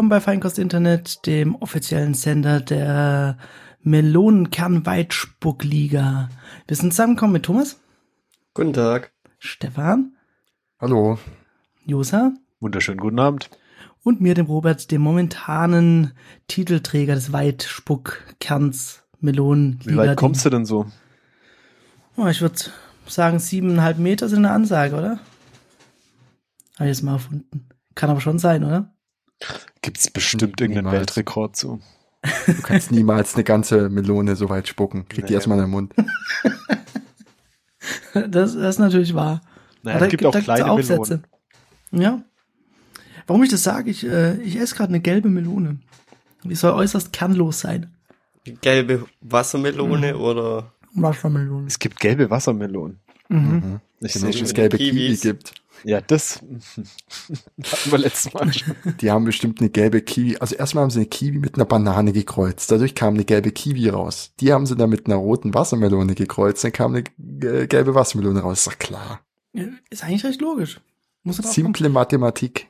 [0.00, 3.36] Willkommen bei Feinkost Internet, dem offiziellen Sender der
[3.82, 6.30] Melonenkernweitspuckliga.
[6.66, 7.78] Wir sind zusammengekommen mit Thomas,
[8.54, 9.12] Guten Tag.
[9.38, 10.16] Stefan,
[10.80, 11.18] Hallo.
[11.84, 13.50] Josa Wunderschönen guten Abend.
[14.02, 16.14] und mir, dem Robert, dem momentanen
[16.48, 19.92] Titelträger des Weitspuckkerns Melonenliga.
[19.92, 20.86] Wie weit kommst du denn so?
[22.16, 22.56] Oh, ich würde
[23.06, 25.20] sagen, siebeneinhalb Meter sind eine Ansage, oder?
[26.78, 27.68] Habe ich jetzt mal erfunden.
[27.94, 28.94] Kann aber schon sein, oder?
[29.82, 31.16] Gibt's bestimmt irgendeinen Niemals.
[31.16, 31.80] Weltrekord zu?
[32.46, 35.08] Du kannst niemals eine ganze Melone so weit spucken.
[35.08, 35.36] Krieg die Nee.
[35.36, 35.94] erstmal in den Mund.
[38.12, 39.40] Das, das ist natürlich wahr.
[39.82, 41.22] Naja, es gibt da auch kleine Aufsätze.
[41.90, 42.18] Melonen.
[42.18, 42.22] Ja.
[43.26, 45.78] Warum ich das sage, ich, äh, ich esse gerade eine gelbe Melone.
[46.44, 47.90] Die soll äußerst kernlos sein.
[48.60, 51.66] Gelbe Wassermelone oder Wassermelone.
[51.68, 52.98] Es gibt gelbe Wassermelonen.
[53.28, 53.80] Mhm.
[54.00, 54.44] Ich Genau sehe schon.
[54.46, 55.20] es gelbe Kiwis.
[55.20, 55.59] Kiwi gibt.
[55.84, 56.36] Ja, das
[57.62, 58.74] hatten wir letztes Mal schon.
[59.00, 60.36] Die haben bestimmt eine gelbe Kiwi.
[60.38, 62.70] Also erstmal haben sie eine Kiwi mit einer Banane gekreuzt.
[62.70, 64.32] Dadurch kam eine gelbe Kiwi raus.
[64.40, 66.64] Die haben sie dann mit einer roten Wassermelone gekreuzt.
[66.64, 67.04] Dann kam eine
[67.66, 68.58] gelbe Wassermelone raus.
[68.58, 69.20] Ist doch klar.
[69.52, 70.80] Ja, Ist eigentlich recht logisch.
[71.22, 71.54] Muss drauf kommen.
[71.54, 72.68] Simple Mathematik.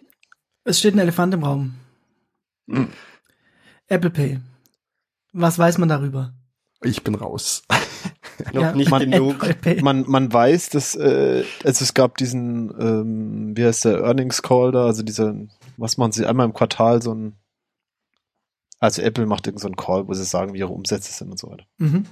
[0.65, 1.75] Es steht ein Elefant im Raum.
[2.69, 2.89] Hm.
[3.89, 4.41] Apple Pay.
[5.33, 6.33] Was weiß man darüber?
[6.83, 7.63] Ich bin raus.
[8.53, 9.47] noch Ja, nicht man- genug.
[9.83, 14.73] Man, man weiß, dass äh, also es gab diesen, ähm, wie heißt der, Earnings Call
[14.73, 15.35] da, also dieser,
[15.77, 17.37] was machen sie einmal im Quartal so ein,
[18.79, 21.39] also Apple macht irgend so einen Call, wo sie sagen, wie ihre Umsätze sind und
[21.39, 21.65] so weiter.
[21.79, 22.07] Mhm.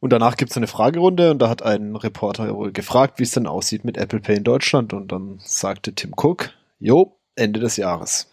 [0.00, 3.46] Und danach gibt's eine Fragerunde und da hat ein Reporter wohl gefragt, wie es denn
[3.46, 8.26] aussieht mit Apple Pay in Deutschland und dann sagte Tim Cook, jo, Ende des Jahres.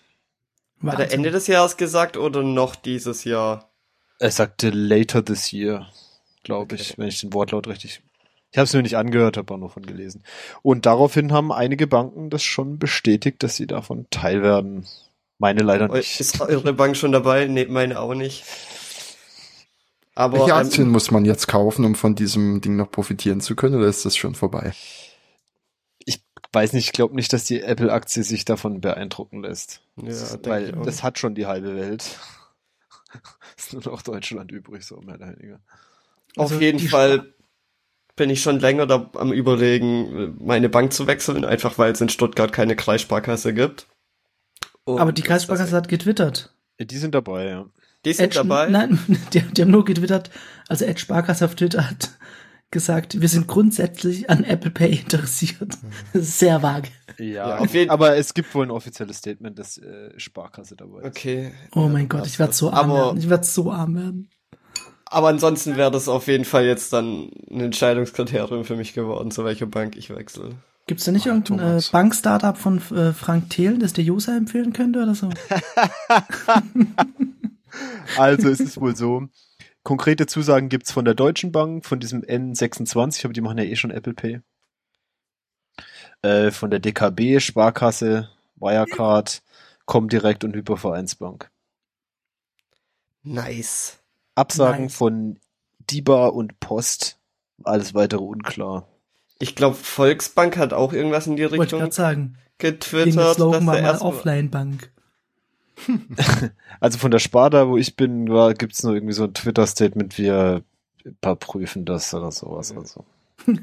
[0.85, 1.19] Hat er Wahnsinn.
[1.19, 3.70] Ende des Jahres gesagt oder noch dieses Jahr?
[4.21, 5.87] Er sagte later this year,
[6.43, 8.03] glaube ich, wenn ich den Wortlaut richtig.
[8.51, 10.23] Ich habe es mir nicht angehört, habe auch nur von gelesen.
[10.61, 14.85] Und daraufhin haben einige Banken das schon bestätigt, dass sie davon teil werden.
[15.39, 16.19] Meine leider nicht.
[16.19, 17.47] Ist eure Bank schon dabei?
[17.47, 18.43] Nee, meine auch nicht.
[20.13, 23.55] Aber Welche ähm, Aktien muss man jetzt kaufen, um von diesem Ding noch profitieren zu
[23.55, 23.75] können?
[23.75, 24.73] Oder ist das schon vorbei?
[26.05, 26.21] Ich
[26.53, 29.81] weiß nicht, ich glaube nicht, dass die Apple-Aktie sich davon beeindrucken lässt.
[29.97, 32.03] ja, Das- weil das hat schon die halbe Welt.
[33.57, 35.59] ist nur noch Deutschland übrig, so mehr oder weniger.
[36.37, 37.33] auf Also jeden Fall
[38.15, 42.09] bin ich schon länger da am überlegen, meine Bank zu wechseln, einfach weil es in
[42.09, 43.87] Stuttgart keine Kreissparkasse gibt.
[44.83, 46.53] Und Aber die Kreissparkasse hat getwittert.
[46.79, 47.65] Ja, die sind dabei, ja.
[48.05, 48.67] Die sind Edge- dabei.
[48.69, 48.99] Nein,
[49.33, 50.29] die, die haben nur getwittert.
[50.67, 52.09] Also Edge Sparkasse auf Twitter hat
[52.71, 55.77] gesagt, wir sind grundsätzlich an Apple Pay interessiert.
[56.13, 56.89] Ist sehr vage.
[57.19, 60.75] Ja, Ja, auf auf jeden- aber es gibt wohl ein offizielles Statement, dass äh, Sparkasse
[60.75, 61.07] dabei ist.
[61.07, 61.51] Okay.
[61.75, 63.17] Oh mein Gott, ich werde so arm Aber- werden.
[63.19, 64.29] Ich werde so arm werden.
[65.05, 69.43] Aber ansonsten wäre das auf jeden Fall jetzt dann ein Entscheidungskriterium für mich geworden, zu
[69.43, 70.51] welcher Bank ich wechsle.
[70.87, 71.81] Gibt's da nicht Ah, irgendein äh.
[71.91, 75.29] Bank-Startup von äh, Frank Thelen, das der Josa empfehlen könnte oder so?
[78.17, 79.23] Also es ist wohl so.
[79.83, 83.75] Konkrete Zusagen gibt's von der Deutschen Bank, von diesem N26, aber die machen ja eh
[83.75, 84.41] schon Apple Pay.
[86.21, 89.41] Äh, von der DKB, Sparkasse, Wirecard,
[89.85, 91.49] Comdirect und Hypervereinsbank.
[93.23, 93.99] Nice.
[94.35, 94.95] Absagen Nice.
[94.95, 95.39] von
[95.89, 97.17] DIBA und Post.
[97.63, 98.87] Alles weitere unklar.
[99.39, 102.37] Ich glaube, Volksbank hat auch irgendwas in die Wollte ich Richtung gerade sagen.
[102.59, 104.91] Getwittert, Slogan war mal erst Offline-Bank.
[106.79, 110.63] Also von der Sparda, wo ich bin, war, gibt's nur irgendwie so ein Twitter-Statement, wir
[111.03, 112.75] überprüfen das oder sowas.
[112.75, 113.05] Also.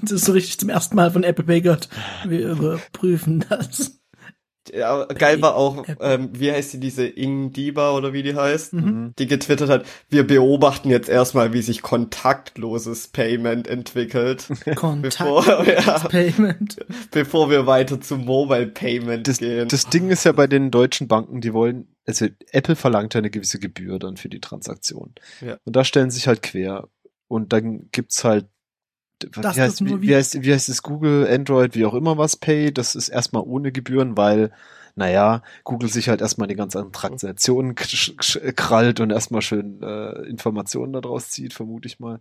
[0.00, 1.88] Das ist so richtig zum ersten Mal von Apple Pay gehört.
[2.24, 3.97] Wir überprüfen das.
[4.74, 5.96] Ja, geil war auch, Apple.
[6.00, 9.12] ähm, wie heißt die, diese Ing Diba oder wie die heißt, Mhm.
[9.18, 15.82] die getwittert hat, wir beobachten jetzt erstmal, wie sich kontaktloses Payment entwickelt, Bevor- ja.
[15.82, 16.76] Contact-Payment.
[17.10, 19.68] bevor wir weiter zum Mobile Payment Das, gehen.
[19.68, 23.30] das Ding ist ja bei den deutschen Banken, die wollen, also Apple verlangt ja eine
[23.30, 25.14] gewisse Gebühr dann für die Transaktion.
[25.40, 25.58] Ja.
[25.64, 26.88] Und da stellen sie sich halt quer.
[27.28, 28.46] Und dann gibt's halt,
[29.18, 32.36] Das wie, heißt, wie, wie, heißt, wie heißt es, Google, Android, wie auch immer was
[32.36, 34.52] Pay, das ist erstmal ohne Gebühren, weil,
[34.94, 41.30] naja, Google sich halt erstmal die ganzen Transaktionen krallt und erstmal schön äh, Informationen daraus
[41.30, 42.20] zieht, vermute ich mal.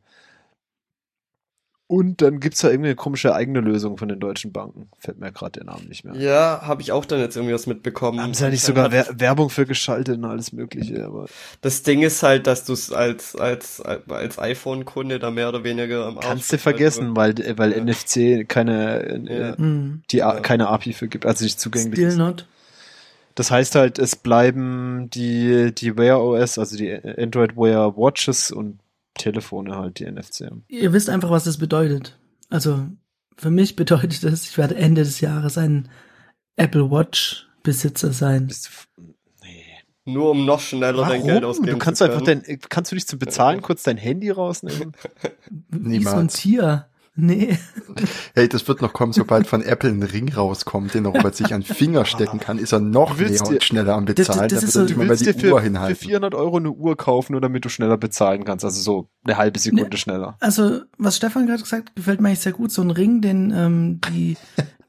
[1.89, 4.89] Und dann gibt's da irgendwie eine komische eigene Lösung von den deutschen Banken.
[4.99, 6.15] Fällt mir gerade der Name nicht mehr.
[6.15, 8.19] ja, habe ich auch dann jetzt irgendwie was mitbekommen.
[8.21, 11.27] Haben sie ja nicht sogar Wer Werbung für geschaltet und alles mögliche, aber
[11.61, 16.05] Das Ding ist halt, dass du es als, als, als iPhone-Kunde da mehr oder weniger
[16.07, 17.77] am Arsch kannst du vergessen, weil, weil Ja.
[17.81, 19.57] NFC keine, äh, Ja.
[19.57, 20.01] Hm.
[20.11, 20.41] die Ja.
[20.41, 22.17] keine API für gibt, also nicht zugänglich Still ist.
[22.17, 22.47] not.
[23.35, 28.79] Das heißt halt, es bleiben die, die Wear OS, also die Android Wear Watches und
[29.17, 30.45] Telefone halt, die NFC.
[30.45, 30.63] haben.
[30.67, 32.17] Ihr wisst einfach, was das bedeutet.
[32.49, 32.87] Also,
[33.35, 35.89] für mich bedeutet das, ich werde Ende des Jahres einen
[36.55, 38.47] Apple Watch Ring-Besitzer sein.
[38.47, 39.03] Bist du,
[39.43, 39.63] nee.
[40.05, 41.51] Nur um noch schneller dein Geld Warum?
[41.51, 44.93] ausgeben Du kannst zu einfach dein, kannst du nicht zum Bezahlen kurz dein Handy rausnehmen?
[45.69, 46.33] Wie so ein Niemals.
[46.33, 46.89] Tier.
[47.19, 47.57] Nee.
[48.35, 51.61] Hey, das wird noch kommen, sobald von Apple ein Ring rauskommt, den Robert sich an
[51.61, 54.49] den Finger stecken kann, ist er noch dir- und schneller am Das- Bezahlen.
[54.49, 55.95] das Da ist wird er so- Du willst dir die für, Uhr für hinhalten.
[55.95, 58.63] 400 Euro eine Uhr kaufen, nur damit du schneller bezahlen kannst.
[58.63, 60.37] Also so eine halbe Sekunde schneller.
[60.39, 62.71] Also, was Stefan gerade gesagt hat, gefällt mir eigentlich sehr gut.
[62.71, 64.37] So ein Ring, den ähm, die,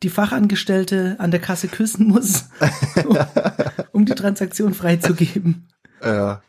[0.03, 2.45] die Fachangestellte an der Kasse küssen muss,
[3.09, 3.17] um,
[3.93, 5.67] um die Transaktion freizugeben.
[6.05, 6.43] Ja.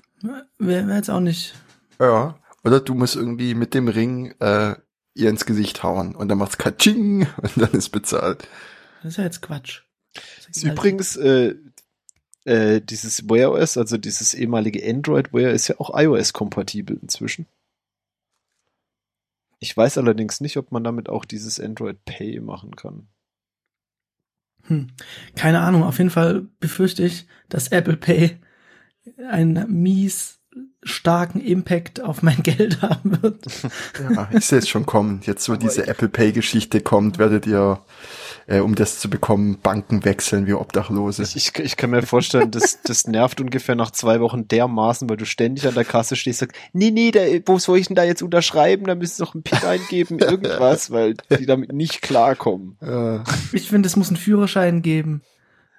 [0.57, 1.53] Wäre wär jetzt auch nicht.
[2.01, 2.35] Ja.
[2.65, 4.75] Oder du musst irgendwie mit dem Ring äh,
[5.13, 8.47] ihr ins Gesicht hauen und dann macht's Katsching und dann ist bezahlt.
[9.01, 9.81] Das ist ja jetzt Quatsch.
[10.13, 11.56] Das Ist übrigens äh,
[12.45, 17.45] äh, dieses Wear OS, also dieses ehemalige Android Wear, ist ja auch iOS-kompatibel inzwischen.
[19.59, 23.07] Ich weiß allerdings nicht, ob man damit auch dieses Android Pay machen kann.
[24.63, 24.88] Hm.
[25.35, 28.39] Keine Ahnung, auf jeden Fall befürchte ich, dass Apple Pay
[29.29, 30.38] einen mies
[30.83, 33.45] starken Impact auf mein Geld haben wird.
[33.99, 35.21] Ja, ich sehe es schon kommen.
[35.23, 37.81] Jetzt, wo diese Apple Pay-Geschichte kommt, werdet ihr,
[38.47, 41.23] äh, um das zu bekommen, Banken wechseln wie Obdachlose.
[41.23, 45.17] Ich, ich, ich kann mir vorstellen, das, das nervt ungefähr nach zwei Wochen dermaßen, weil
[45.17, 47.95] du ständig an der Kasse stehst und sagst, nee, nee, da, wo soll ich denn
[47.95, 48.85] da jetzt unterschreiben?
[48.85, 52.77] Da müsst ihr noch einen PIN eingeben, irgendwas, weil die damit nicht klarkommen.
[53.51, 55.21] Ich finde, es muss einen Führerschein geben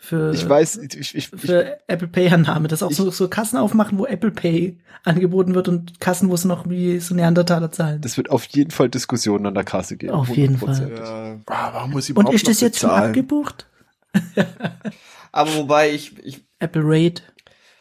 [0.02, 2.68] für, Ich weiß, ich, ich, ich, für Apple Pay-Annahme.
[2.68, 6.44] Das auch so, so Kassen aufmachen, wo Apple Pay angeboten wird und Kassen, wo es
[6.46, 8.00] noch wie so Neandertaler zahlen.
[8.00, 10.14] das wird auf jeden Fall Diskussionen an der Kasse geben.
[10.14, 10.96] Auf jeden 100%.
[10.96, 11.38] Ja.
[11.46, 13.08] ah, warum muss ich und ist das jetzt schon bezahlen?
[13.10, 13.66] abgebucht?
[15.32, 17.22] Aber wobei ich, ich Apple Raid.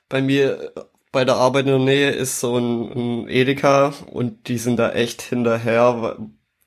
[0.07, 0.71] bei mir
[1.11, 2.91] bei der Arbeit in der Nähe ist so ein,
[3.23, 6.17] ein Edeka und die sind da echt hinterher, wa-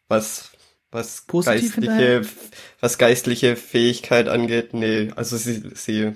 [0.08, 0.51] was
[0.92, 2.22] was Positiv geistliche
[2.80, 4.74] was geistliche Fähigkeit angeht.
[4.74, 6.12] Nee, also sie sie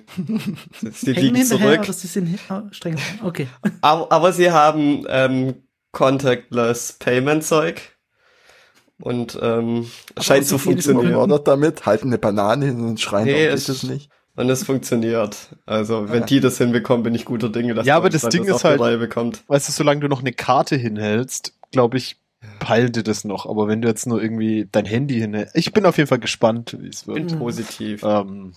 [0.93, 1.81] sie, liegen hinterher zurück.
[1.81, 2.97] oder sie sind oh, streng.
[3.25, 3.49] Okay.
[3.81, 5.55] Aber, aber sie haben ähm,
[5.93, 7.81] contactless Payment Zeug
[9.01, 9.91] und ähm,
[10.21, 11.09] scheint zu funktionieren.
[11.09, 14.11] Überfordert damit, halten eine Banane hin und schreien, Nee, nee, es- das nicht?
[14.37, 15.57] Und es funktioniert.
[15.65, 18.59] Also, wenn die das hinbekommen, bin ich guter Dinge, dass Ja, aber das Ding auf
[18.59, 19.43] ist halt- bekommt.
[19.47, 22.19] Weißt du, solange du noch eine Karte hinhältst, glaube ich,
[22.59, 23.47] peilt dir das noch.
[23.49, 26.77] Aber wenn du jetzt nur irgendwie dein Handy hinhältst, ich bin auf jeden Fall gespannt,
[26.81, 27.17] wie es wird.
[27.17, 27.39] Bin Mhm.
[27.39, 28.03] positiv.
[28.05, 28.53] Ähm,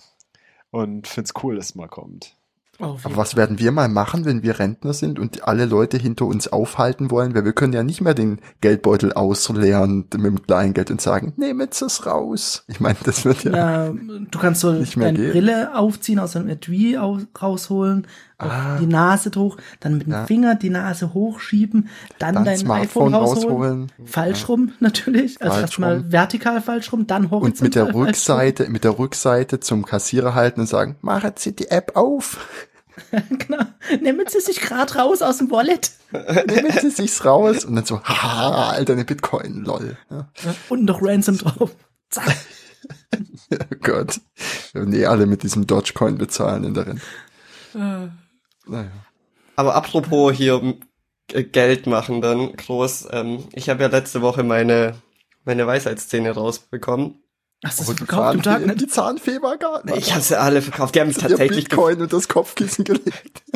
[0.70, 2.34] und find's cool, dass es mal kommt.
[2.78, 6.24] Auf Aber was werden wir mal machen, wenn wir Rentner sind und alle Leute hinter
[6.24, 7.34] uns aufhalten wollen?
[7.34, 11.74] Weil wir können ja nicht mehr den Geldbeutel ausleeren mit dem Kleingeld und sagen, nehmt
[11.82, 12.64] es raus.
[12.68, 13.52] Ich meine, das wird ja.
[13.54, 15.32] Ja, du kannst so Nicht mehr deine geht.
[15.32, 18.06] Brille aufziehen, aus dem Etui au- rausholen,
[18.48, 18.78] Ah.
[18.80, 20.26] die Nase hoch, dann mit dem Ja.
[20.26, 21.88] Finger die Nase hochschieben,
[22.18, 23.48] dann, Dann dein Smartphone iPhone rausholen.
[23.50, 23.92] rausholen.
[24.06, 26.12] Falsch rum natürlich, also Falsch erstmal rum.
[26.12, 27.94] vertikal falsch rum, dann horizontal Und mit der.
[27.94, 32.38] Rückseite, mit der Rückseite zum Kassierer halten und sagen, machen Sie die App auf.
[33.30, 33.64] genau.
[34.00, 35.90] Nehmen Sie sich gerade raus aus dem Wallet
[36.46, 37.64] Nehmen Sie sich's raus.
[37.64, 39.96] Und dann so, haha, alter, eine Bitcoin, lol.
[40.10, 40.28] Ja,
[40.68, 41.70] und noch Ransom drauf.
[42.10, 42.36] Zack.
[43.52, 44.20] oh Gott.
[44.72, 48.10] Wir werden eh alle mit diesem Dogecoin bezahlen in der Rente.
[48.66, 48.90] Naja.
[49.56, 50.74] Aber apropos hier
[51.28, 53.08] Geld machen dann groß.
[53.12, 54.94] Ähm, ich habe ja letzte Woche meine
[55.44, 57.22] meine Weisheitszähne rausbekommen.
[57.64, 58.78] Hast du Oh, verkauft im Zahnfee Tag?
[58.78, 59.96] die Zahnfee war gar nicht.
[59.98, 60.94] Ich habe sie alle verkauft.
[60.94, 63.42] Die haben mich Dir tatsächlich gef- Bitcoin und das Kopfkissen gelegt.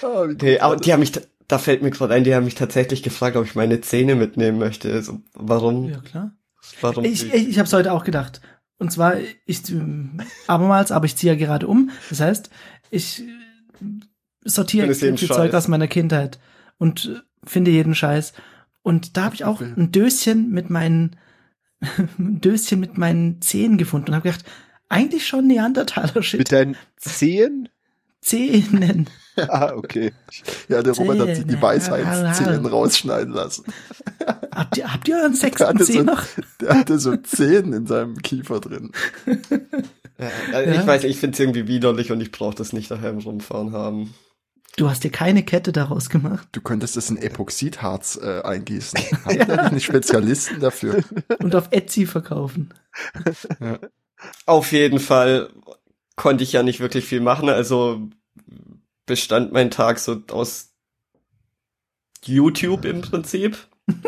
[0.00, 1.12] Gut Nee, aber die haben mich,
[1.48, 4.58] da fällt mir gerade ein, die haben mich tatsächlich gefragt, ob ich meine Zähne mitnehmen
[4.58, 4.92] möchte.
[4.92, 5.88] Also, warum?
[5.88, 6.32] Ja, klar.
[6.80, 7.04] Warum?
[7.04, 8.40] Ich, ich, ich habe es heute auch gedacht.
[8.78, 9.16] Und zwar,
[9.46, 11.90] ich ähm, abermals, aber ich ziehe ja gerade um.
[12.10, 12.50] Das heißt,
[12.90, 13.24] ich äh,
[14.44, 15.54] sortiere extrem viel Zeug Scheiß.
[15.54, 16.38] aus meiner Kindheit
[16.78, 18.34] und äh, finde jeden Scheiß.
[18.82, 21.16] Und da habe ich auch ein Döschen mit meinen
[22.18, 24.44] ein Döschen mit meinen Zähnen gefunden und habe gedacht,
[24.88, 27.68] eigentlich schon Neandertaler Mit deinen Zehen?
[28.20, 29.08] Zähnen.
[29.48, 30.12] ah, okay.
[30.68, 31.62] Ja, der Robert hat sich die Zähne.
[31.62, 33.64] Weisheitszähne rausschneiden lassen.
[34.54, 36.24] Habt ihr, habt ihr euren Der sechsten Zeh so, noch?
[36.60, 38.92] der hatte so Zehen in seinem Kiefer drin.
[40.18, 40.80] Ja, also Ja.
[40.80, 44.14] Ich weiß, ich finde es irgendwie widerlich und ich brauche das nicht daheim rumfahren haben.
[44.76, 46.48] Du hast dir keine Kette daraus gemacht.
[46.52, 49.00] Du könntest das in Epoxidharz äh, eingießen.
[49.24, 49.70] Haben ja.
[49.70, 51.02] nicht Spezialisten dafür?
[51.38, 52.74] und auf Etsy verkaufen.
[54.44, 55.50] Auf jeden Fall
[56.14, 58.08] konnte ich ja nicht wirklich viel machen, also
[59.06, 60.74] bestand mein Tag so aus
[62.24, 63.56] YouTube im Prinzip.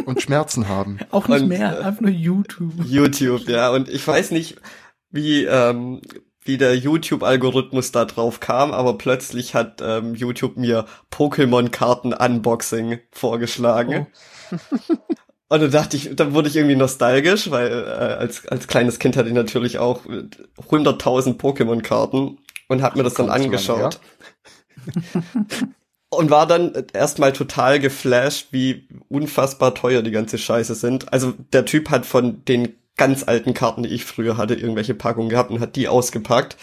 [0.04, 0.98] Und Schmerzen haben.
[1.12, 2.72] Auch nicht Und, mehr, äh, einfach nur YouTube.
[2.84, 3.70] YouTube, ja.
[3.70, 4.56] Und ich weiß nicht,
[5.10, 6.00] wie, ähm,
[6.42, 14.08] wie der YouTube-Algorithmus da drauf kam, aber plötzlich hat ähm, YouTube mir Pokémon-Karten-Unboxing vorgeschlagen.
[15.50, 19.16] Und dann dachte ich, dann wurde ich irgendwie nostalgisch, weil äh, als, als kleines Kind
[19.16, 22.38] hatte ich natürlich auch 100.000 Pokémon-Karten
[22.68, 23.98] und habe mir das dann Kommt angeschaut.
[26.10, 31.12] Und war dann erstmal total geflasht, wie unfassbar teuer die ganze Scheiße sind.
[31.12, 35.28] Also der Typ hat von den ganz alten Karten, die ich früher hatte, irgendwelche Packungen
[35.28, 36.56] gehabt und hat die ausgepackt.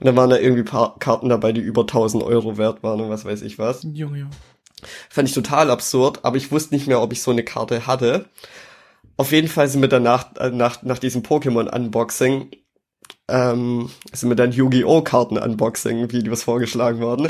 [0.00, 3.10] Und dann waren da irgendwie paar Karten dabei, die über 1000 Euro wert waren und
[3.10, 3.82] was weiß ich was.
[3.82, 4.30] Junge, Junge.
[5.10, 8.24] Fand ich total absurd, aber ich wusste nicht mehr, ob ich so eine Karte hatte.
[9.16, 12.50] Auf jeden Fall sind wir danach, äh, nach, nach diesem Pokémon-Unboxing,
[13.28, 15.02] ähm, sind mir dann Yu-Gi-Oh!
[15.02, 17.28] Karten-Unboxing-Videos vorgeschlagen worden.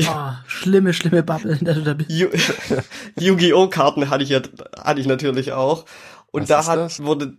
[0.00, 2.10] Oh, schlimme, schlimme Bubble, in der du da bist.
[2.10, 2.28] Yu-
[3.18, 3.68] Yu-Gi-Oh!
[3.68, 4.40] Karten hatte ich ja,
[4.78, 5.84] hatte ich natürlich auch.
[6.30, 7.02] Und Was da ist hat, das?
[7.02, 7.36] wurde,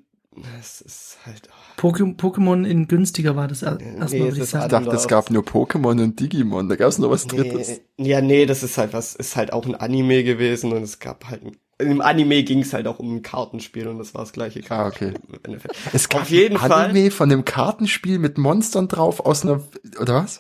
[0.59, 4.37] es ist halt, Poké- Pokémon in günstiger war das er- Nee, erstmal, es würde ich
[4.39, 4.69] ist Ich sagen.
[4.69, 6.69] dachte, es gab nur Pokémon und Digimon.
[6.69, 7.81] Da gab es noch was Drittes.
[7.97, 10.99] Nee, ja, nee, das ist halt was, ist halt auch ein Anime gewesen und es
[10.99, 14.21] gab halt, ein, im Anime ging es halt auch um ein Kartenspiel und das war
[14.21, 14.61] das gleiche.
[14.69, 15.13] Ah, okay.
[15.27, 15.75] Im Endeffekt.
[15.93, 16.89] Es gab Auf jeden ein Fall.
[16.89, 19.61] Anime von einem Kartenspiel mit Monstern drauf aus einer,
[19.99, 20.39] oder was?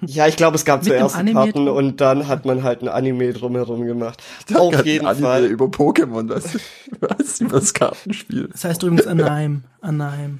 [0.00, 1.68] Ja, ich glaube, es gab Mit zuerst Karten drum?
[1.76, 4.22] und dann hat man halt ein Anime drumherum gemacht.
[4.54, 5.44] Auf jeden ein Anime Fall.
[5.46, 6.56] über Pokémon, was?
[7.00, 8.48] Was über das Kartenspiel?
[8.52, 9.64] Das heißt übrigens Anheim.
[9.80, 10.38] Anheim.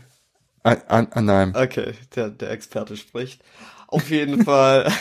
[0.63, 3.43] An, an, an einem Okay, der, der Experte spricht.
[3.89, 4.93] Auf jeden Fall.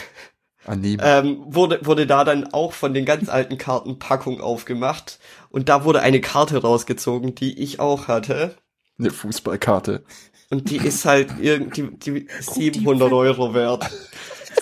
[0.67, 5.19] Ähm, wurde, wurde da dann auch von den ganz alten Karten Packung aufgemacht
[5.49, 8.55] und da wurde eine Karte rausgezogen, die ich auch hatte.
[8.99, 10.03] Eine Fußballkarte.
[10.49, 13.89] Und die ist halt irgendwie die 700 Euro wert.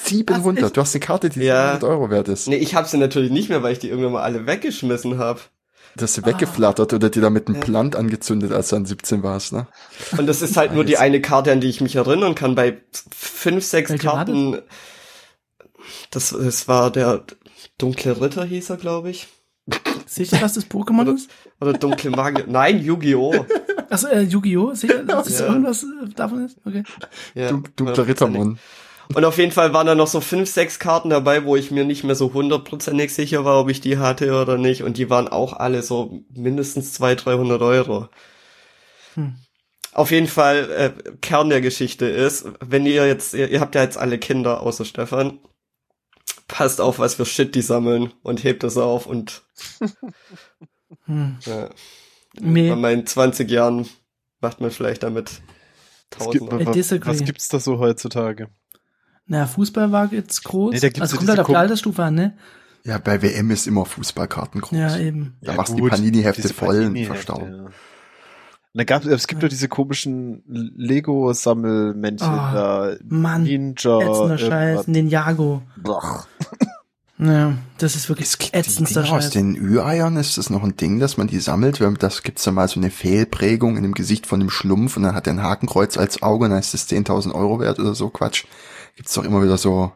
[0.04, 0.76] 700.
[0.76, 1.74] Du hast eine Karte, die Ja.
[1.74, 2.48] 700 Euro wert ist.
[2.48, 5.42] Nee, ich habe sie natürlich nicht mehr, weil ich die irgendwann mal alle weggeschmissen habe.
[5.96, 9.24] Du hast sie weggeflattert oder die da mit einem Plant angezündet, als du dann 17
[9.24, 9.68] warst, ne?
[10.18, 12.54] Und das ist halt nur die eine Karte, an die ich mich erinnern kann.
[12.54, 12.78] Bei
[13.16, 14.62] fünf, sechs Welche Karten.
[16.12, 17.24] Das, das war der
[17.78, 19.28] dunkle Ritter, hieß er, glaube ich.
[20.06, 21.30] Sicher, dass das Pokémon ist?
[21.60, 22.46] Oder dunkle Magier.
[22.48, 23.46] Nein, Yu-Gi-Oh!
[23.90, 24.74] Achso, äh, Yu-Gi-Oh!
[24.76, 25.48] Sicher, dass das Ja.
[25.48, 26.58] irgendwas äh, davon ist?
[26.66, 26.84] Okay.
[27.34, 28.60] Ja, Du, dunkler Rittermann.
[29.14, 31.86] Und auf jeden Fall waren da noch so fünf, sechs Karten dabei, wo ich mir
[31.86, 34.82] nicht mehr so hundertprozentig sicher war, ob ich die hatte oder nicht.
[34.84, 38.08] Und die waren auch alle so mindestens 200, 300 Euro.
[39.16, 39.36] Hm.
[39.94, 40.92] Auf jeden Fall, äh,
[41.22, 44.86] Kern der Geschichte ist, wenn ihr jetzt, ihr, ihr habt ja jetzt alle Kinder, außer
[44.86, 45.40] Stefan,
[46.48, 49.44] passt auf, was für Shit die sammeln und hebt das auf und
[51.06, 51.38] Hm.
[51.46, 51.70] ja,
[52.40, 52.70] Nee.
[52.70, 53.88] bei meinen 20 Jahren
[54.42, 55.42] macht man vielleicht damit
[56.18, 56.70] Was, gibt, tausend.
[56.70, 57.10] I disagree.
[57.10, 58.50] was gibt's da so heutzutage?
[59.28, 60.74] Naja, Fußball war jetzt groß.
[60.74, 62.38] Nee, da gibt's also ja kommt halt auf die Altersstufe an, ne?
[62.84, 64.78] Ja, bei WM ist immer Fußballkarten groß.
[64.78, 65.38] Ja, eben.
[65.42, 67.56] Da machst du die Panini-Hefte voll und verstauben.
[67.56, 67.70] ja.
[68.78, 72.96] Da gab, es gibt doch diese komischen Lego-Sammelmännchen Ah, da.
[73.08, 74.38] Mann, Ninja.
[74.38, 74.88] Scheiß.
[74.88, 75.62] Ninjago.
[75.78, 76.28] Boah.
[77.18, 79.32] Ja, das ist wirklich gibt die ätzendster Dinger aus Scheiß.
[79.34, 81.82] den Ü-Eiern, ist das noch ein Ding, dass man die sammelt?
[82.00, 85.16] Das gibt's da mal so eine Fehlprägung in dem Gesicht von dem Schlumpf und dann
[85.16, 88.10] hat er ein Hakenkreuz als Auge und dann ist das 10.000 Euro wert oder so
[88.10, 88.44] Quatsch.
[88.98, 89.94] Gibt's doch immer wieder so,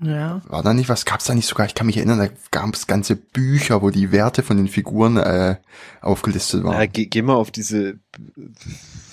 [0.00, 0.40] Ja.
[0.46, 3.16] war da nicht was, gab's da nicht sogar, ich kann mich erinnern, da gab's ganze
[3.16, 5.56] Bücher, wo die Werte von den Figuren äh,
[6.00, 6.88] aufgelistet Ja, waren.
[6.92, 7.98] geh, geh mal auf diese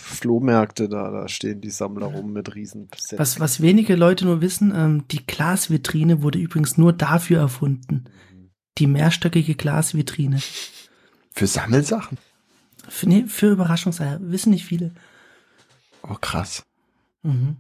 [0.06, 4.72] Flohmärkte da, da stehen die Sammler rum mit riesen Was, was wenige Leute nur wissen,
[4.76, 8.06] ähm, die Glasvitrine wurde übrigens nur dafür erfunden.
[8.78, 10.40] Die mehrstöckige Glasvitrine.
[11.32, 12.20] Für Sammelsachen?
[12.88, 14.20] Für, nee, für Überraschungseier.
[14.22, 14.94] Wissen nicht viele.
[16.04, 16.64] Oh krass.
[17.24, 17.58] Mhm.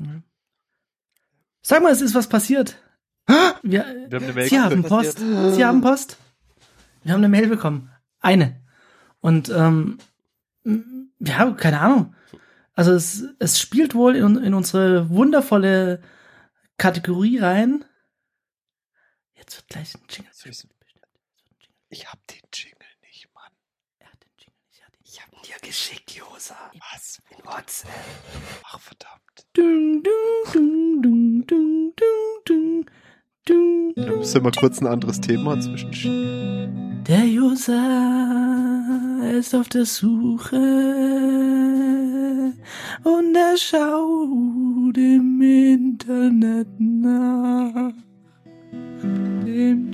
[0.00, 0.22] Ja.
[1.60, 2.78] Sag mal, es ist was passiert.
[3.62, 5.16] Wir, Wir haben eine Mail Sie haben passiert.
[5.16, 5.54] Post.
[5.56, 6.16] Sie haben Post.
[7.02, 7.90] Wir haben eine Mail bekommen.
[8.20, 8.62] Eine.
[9.20, 9.98] Und ähm,
[11.20, 12.14] ja, keine Ahnung.
[12.74, 16.02] Also es, es spielt wohl in, in unsere wundervolle
[16.76, 17.84] Kategorie rein.
[19.34, 20.32] Jetzt wird gleich ein Jingle.
[21.90, 23.52] Ich hab den Jingle nicht, Mann.
[23.98, 24.60] Er hat den Jingle
[25.00, 25.12] nicht.
[25.14, 26.70] Ich hab dir geschickt, Josa.
[26.92, 27.20] Was?
[27.30, 27.90] In WhatsApp.
[28.64, 29.22] Ach, verdammt.
[29.54, 32.90] Dung, dung, dung, dung, dung, dung, dung,
[33.48, 33.54] Da
[34.04, 34.18] dung.
[34.18, 37.02] müsste mal kurz ein anderes Thema zwischen.
[37.08, 37.78] Der User
[39.38, 40.56] ist auf der Suche
[43.04, 47.92] und er schaut im Internet nach
[49.44, 49.90] dem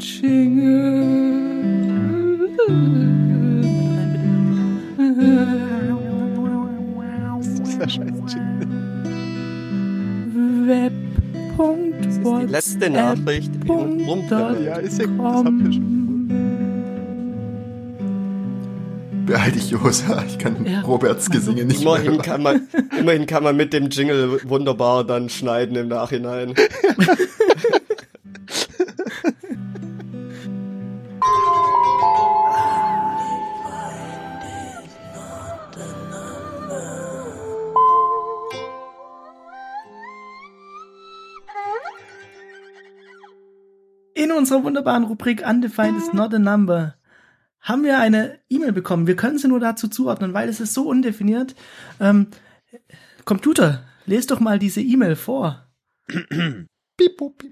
[7.64, 8.68] Dieser scheiß Jingle.
[10.66, 11.03] Web.
[11.56, 14.64] Das ist die letzte Nachricht Rumtreppe.
[14.64, 15.94] Ja, ist ja gut, das habt ihr schon.
[19.26, 20.80] Behalte ich Josa, ich kann Ja.
[20.82, 22.22] Roberts Gesinge nicht Immerhin mehr.
[22.22, 22.68] kann man,
[22.98, 26.54] immerhin kann man mit dem Jingle wunderbar dann schneiden im Nachhinein.
[44.32, 46.94] unserer wunderbaren Rubrik Undefined is not a number
[47.64, 49.06] haben wir eine E-Mail bekommen.
[49.06, 51.56] Wir können sie nur dazu zuordnen, weil es ist so undefiniert.
[51.98, 52.28] Ähm,
[53.24, 55.66] Computer, lest doch mal diese E-Mail vor.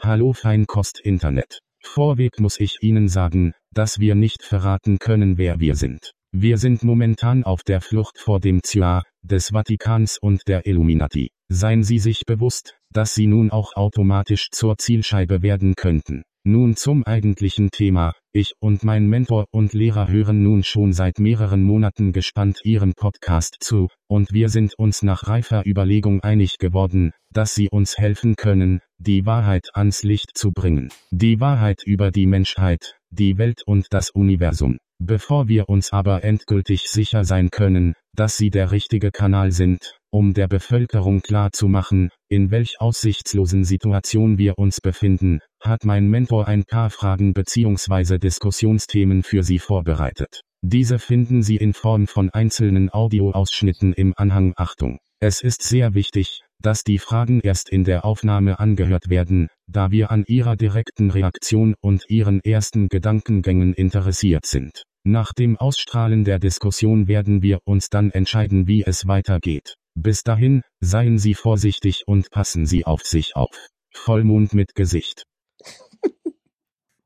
[0.02, 1.61] Hallo Feinkost Internet.
[1.83, 6.12] Vorweg muss ich Ihnen sagen, dass wir nicht verraten können, wer wir sind.
[6.31, 11.31] Wir sind momentan auf der Flucht vor dem Zya, des Vatikans und der Illuminati.
[11.49, 16.23] Seien Sie sich bewusst, dass Sie nun auch automatisch zur Zielscheibe werden könnten.
[16.44, 18.14] Nun zum eigentlichen Thema.
[18.32, 23.58] Ich und mein Mentor und Lehrer hören nun schon seit mehreren Monaten gespannt Ihren Podcast
[23.61, 28.80] zu, und wir sind uns nach reifer Überlegung einig geworden, dass Sie uns helfen können,
[28.99, 30.88] die Wahrheit ans Licht zu bringen.
[31.12, 34.78] Die Wahrheit über die Menschheit, die Welt und das Universum.
[34.99, 40.35] Bevor wir uns aber endgültig sicher sein können, dass Sie der richtige Kanal sind, um
[40.35, 46.90] der Bevölkerung klarzumachen, in welch aussichtslosen Situation wir uns befinden, hat mein Mentor ein paar
[46.90, 48.19] Fragen bzw.
[48.19, 50.42] Diskussionsthemen für Sie vorbereitet.
[50.62, 54.99] Diese finden Sie in Form von einzelnen Audioausschnitten im Anhang Achtung.
[55.19, 60.11] Es ist sehr wichtig, dass die Fragen erst in der Aufnahme angehört werden, da wir
[60.11, 64.85] an Ihrer direkten Reaktion und Ihren ersten Gedankengängen interessiert sind.
[65.04, 69.75] Nach dem Ausstrahlen der Diskussion werden wir uns dann entscheiden, wie es weitergeht.
[69.94, 73.50] Bis dahin, seien Sie vorsichtig und passen Sie auf sich auf.
[73.92, 75.25] Vollmond mit Gesicht.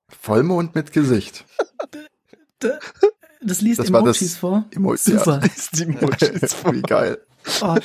[0.08, 1.44] Vollmond mit Gesicht.
[3.42, 4.64] Das liest Das war Emojis das vor.
[4.70, 5.40] Emo Super.
[5.42, 6.64] Ja, ist die Emojis.
[6.72, 7.18] Wie geil.
[7.62, 7.76] Oh,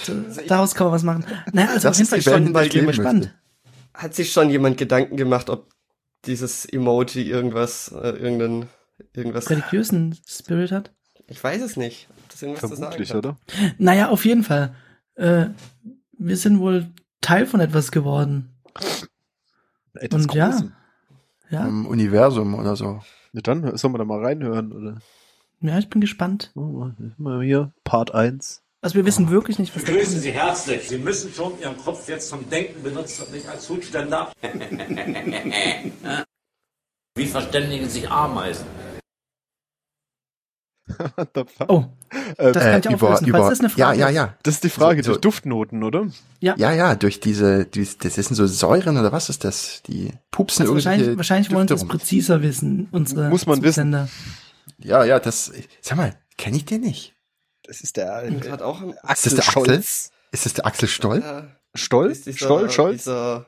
[0.47, 1.25] daraus kann man was machen.
[1.53, 2.85] Naja, also Das auf jeden ist Fall schon spannend.
[2.85, 3.33] möchte.
[3.93, 5.69] Hat sich schon jemand Gedanken gemacht, ob
[6.25, 8.69] dieses Emoji irgendwas, äh, irgendein,
[9.13, 10.91] irgendwas, Religiösen Spirit hat.
[11.27, 13.25] ich weiß es nicht, ob das irgendwas zu Vermutlich, sagen hat.
[13.25, 13.37] oder?
[13.77, 14.75] Naja, auf jeden Fall.
[15.15, 15.47] Äh,
[16.17, 16.87] wir sind wohl
[17.21, 18.49] Teil von etwas geworden.
[19.93, 20.49] Etwas Und ja.
[20.49, 20.71] Großem.
[21.49, 23.01] Ja, Im Universum oder so.
[23.33, 24.97] Na dann, sollen wir da mal reinhören, oder?
[25.59, 26.51] ja, ich bin gespannt.
[26.55, 28.61] Oh, mal hier, Part 1.
[28.83, 30.19] Also wir wissen wirklich nicht, was Grüßen.
[30.21, 30.87] Sie herzlich.
[30.87, 34.31] Sie müssen schon Ihren Kopf jetzt zum Denken benutzen und nicht als Hutständer.
[37.15, 38.65] Wie verständigen sich Ameisen?
[41.15, 41.69] What the fuck?
[41.69, 41.85] Oh,
[42.37, 43.31] Äh, das kann ich auflösen.
[43.31, 44.15] Falls das eine ja, Frage ja, ist.
[44.15, 44.35] ja.
[44.43, 46.07] das ist die Frage, so- durch Duftnoten, oder?
[46.39, 49.81] Ja, ja, durch diese, dies- das sind so Säuren oder was ist das?
[49.87, 53.91] Die pupsen Also wahrscheinlich, irgendwelche wahrscheinlich wollen sie es präziser wissen, unsere Muss man wissen.
[53.91, 54.09] Zusender.
[54.79, 55.51] Ja, ja, das,
[55.81, 57.13] sag mal, kenne ich den nicht?
[57.63, 59.51] Das ist der äh, hat auch ein, Axel der Axel?
[59.65, 60.11] Scholz.
[60.31, 61.19] Ist das der Axel Stoll?
[61.21, 61.43] äh,
[61.77, 62.09] Stoll?
[62.11, 62.69] ist dieser, Stoll?
[62.71, 63.03] Scholz?
[63.03, 63.45] Dieser,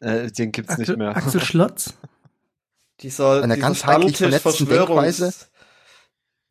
[0.00, 1.16] Äh, den gibt's Axel, nicht mehr.
[1.16, 1.94] Axel Schlotz.
[3.00, 5.32] dieser, Einer dieser ganzheitlich vernetzten Denkweise.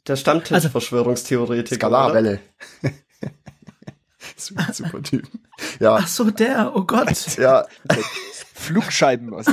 [0.07, 1.87] Der Stammtisch-Verschwörungstheoretiker.
[1.87, 1.97] oder?
[1.97, 2.39] Skalarwelle.
[4.35, 5.27] super, super Typ.
[5.79, 6.75] Ja, Ach so, der.
[6.75, 7.09] Oh Gott.
[7.37, 7.65] ja,
[8.53, 9.45] Flugscheiben aus.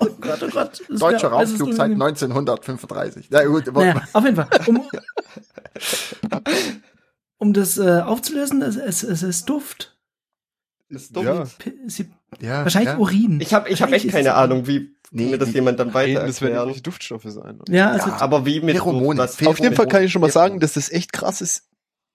[0.00, 0.82] Oh Gott, oh Gott.
[0.88, 2.02] Deutscher wär Raumflug seit unangenehm.
[2.02, 3.26] 1935.
[3.30, 4.48] Na gut, Naja, auf jeden Fall.
[4.66, 4.88] Um,
[7.38, 9.96] um das äh, aufzulösen, es, es, es ist Duft.
[10.88, 11.24] Ist dumm.
[11.24, 11.46] Ja.
[11.86, 12.10] Sie,
[12.40, 12.98] ja, wahrscheinlich ja.
[12.98, 13.40] Urin.
[13.40, 16.40] Ich habe ich hab echt keine Ahnung, wie Nee, mir das jemand dann weiter Das
[16.40, 16.54] werden erklären.
[16.56, 17.60] irgendwelche Duftstoffe sein.
[17.60, 17.72] oder?
[17.72, 19.50] Ja, also Ja, Aber wie mit Pheromone, was Pheromone.
[19.58, 21.68] Auf jeden Fall kann ich schon mal sagen, dass das echt krass ist,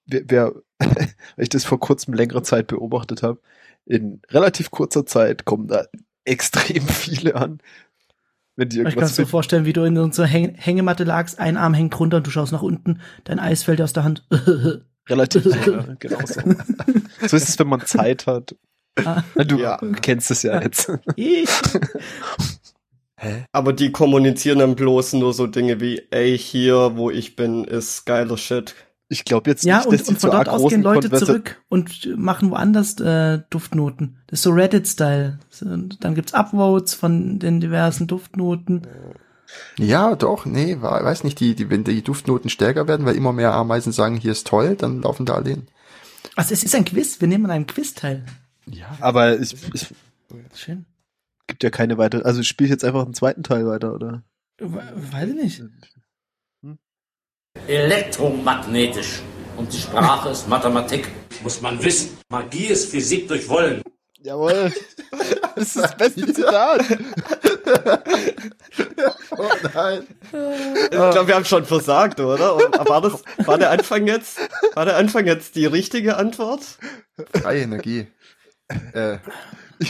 [0.06, 1.08] wer, wer weil
[1.38, 3.40] ich das vor kurzem längere Zeit beobachtet habe.
[3.86, 5.86] In relativ kurzer Zeit kommen da
[6.24, 7.58] extrem viele an.
[8.56, 9.30] Wenn die ich kann irgendwas es so finden.
[9.30, 12.52] vorstellen, wie du in unserer Häng Hängematte lagst, ein Arm hängt runter und du schaust
[12.52, 14.26] nach unten, dein Eis fällt dir aus der Hand.
[15.08, 16.40] Relativ sicher, genau so.
[17.26, 18.54] so ist es, wenn man Zeit hat.
[19.02, 19.22] Ah.
[19.46, 19.78] Du Ja.
[20.02, 20.90] kennst es ja jetzt.
[23.22, 23.44] Hä?
[23.52, 28.06] Aber die kommunizieren dann bloß nur so Dinge wie, ey, hier, wo ich bin, ist
[28.06, 28.74] geiler Shit.
[29.10, 30.82] Ich glaube jetzt Ja, nicht, und, dass die und von zu dort arg aus gehen
[30.82, 34.16] Leute Konversa- zurück und machen woanders äh, Duftnoten.
[34.28, 35.38] Das ist so Reddit-Style.
[35.62, 38.86] Und Dann gibt's Upvotes von den diversen Duftnoten.
[39.76, 43.52] Ja, doch, nee, weiß nicht, die, die, wenn die Duftnoten stärker werden, weil immer mehr
[43.52, 45.66] Ameisen sagen, hier ist toll, dann laufen da alle hin.
[46.36, 48.24] Also es ist ein Quiz, wir nehmen an einem Quiz teil.
[48.66, 48.96] Ja.
[49.00, 49.88] Aber ich, ich
[50.54, 50.86] Schön.
[51.50, 52.22] Gibt ja keine weitere.
[52.22, 54.22] Also spiele ich jetzt einfach einen zweiten Teil weiter, oder?
[54.58, 54.82] We-
[55.12, 55.62] Weiß ich nicht.
[57.66, 59.20] Elektromagnetisch.
[59.56, 61.08] Und die Sprache ist Mathematik.
[61.42, 62.16] Muss man wissen.
[62.30, 63.82] Magie ist Physik durch Wollen.
[64.20, 64.72] Jawohl.
[65.56, 66.80] Das ist das beste Zitat.
[69.36, 70.06] Oh nein.
[70.84, 72.56] Ich glaube, wir haben schon versagt, oder?
[72.56, 74.38] War, das, war der Anfang jetzt,
[74.74, 76.78] war der Anfang jetzt die richtige Antwort?
[77.34, 78.06] Freie Energie.
[78.94, 79.18] Äh,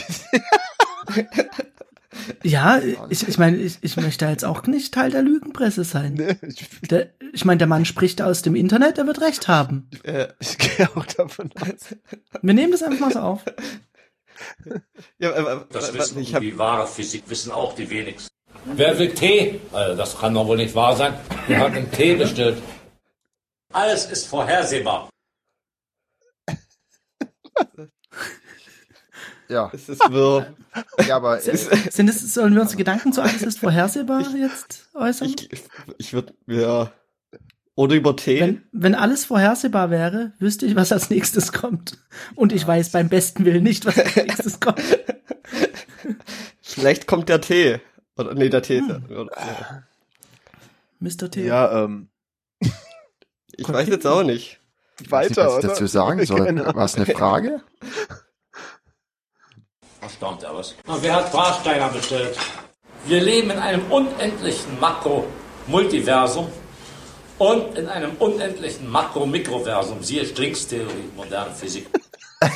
[2.42, 6.14] Ja, ich, ich meine, ich, ich möchte jetzt auch nicht Teil der Lügenpresse sein.
[6.14, 9.90] Nee, ich, Der, ich meine, der Mann spricht aus dem Internet, er wird recht haben.
[10.05, 11.96] Äh, ich gehe auch davon aus.
[12.40, 13.44] Wir nehmen das einfach mal so auf.
[15.18, 18.31] ja, äh, Das Wissen ich hab, die wahre Physik wissen auch die wenigsten.
[18.64, 19.61] Wer will Tee?
[19.72, 21.14] Also, das kann doch wohl nicht wahr sein.
[21.46, 22.61] Wer hat den Tee bestellt?
[23.72, 25.09] Alles ist vorhersehbar.
[29.50, 30.46] Ja, Es ist wirr.
[31.08, 35.28] ja aber äh, Sind es, sollen wir unsere Gedanken zu alles ist vorhersehbar jetzt äußern?
[35.28, 35.50] Ich,
[35.98, 36.92] ich würde, ja.
[37.74, 38.40] Oder über Tee.
[38.40, 41.98] Wenn, wenn alles vorhersehbar wäre, wüsste ich, was als nächstes kommt.
[42.36, 44.80] Und ich weiß beim besten Willen nicht, was als nächstes kommt.
[46.62, 47.80] Vielleicht kommt der Tee.
[48.16, 48.80] Oder, nee, der Tee.
[48.80, 49.04] Hm.
[49.10, 49.82] Oder, ja.
[51.00, 51.30] Mr.
[51.30, 51.44] T.
[51.44, 52.08] Ja, ähm,
[53.56, 54.60] Ich weiß jetzt auch nicht.
[55.00, 56.46] ich weiß nicht, weiter, was ich dazu sagen soll.
[56.46, 56.74] Ahnung.
[56.74, 57.62] War es eine Frage?
[60.00, 60.74] Erstaunt er was.
[60.86, 62.36] Na, wer hat Warsteiner bestellt?
[63.06, 66.48] Wir leben in einem unendlichen Makro-Multiversum
[67.38, 70.02] und in einem unendlichen Makro-Mikroversum.
[70.02, 71.86] Siehe Stringstheorie, moderne Physik.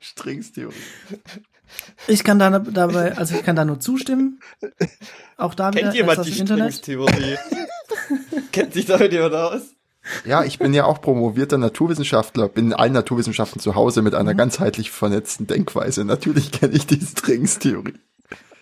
[0.00, 0.74] Stringstheorie.
[2.06, 4.40] Ich kann da dabei, also ich kann da nur zustimmen.
[5.36, 6.44] Auch da wieder Kennt jemand erst die.
[6.44, 7.36] Stringstheorie?
[8.52, 9.62] Kennt sich damit jemand aus?
[10.24, 14.34] Ja, ich bin ja auch promovierter Naturwissenschaftler, bin in allen Naturwissenschaften zu Hause mit einer
[14.34, 16.04] ganzheitlich vernetzten Denkweise.
[16.04, 17.94] Natürlich kenne ich die Stringstheorie.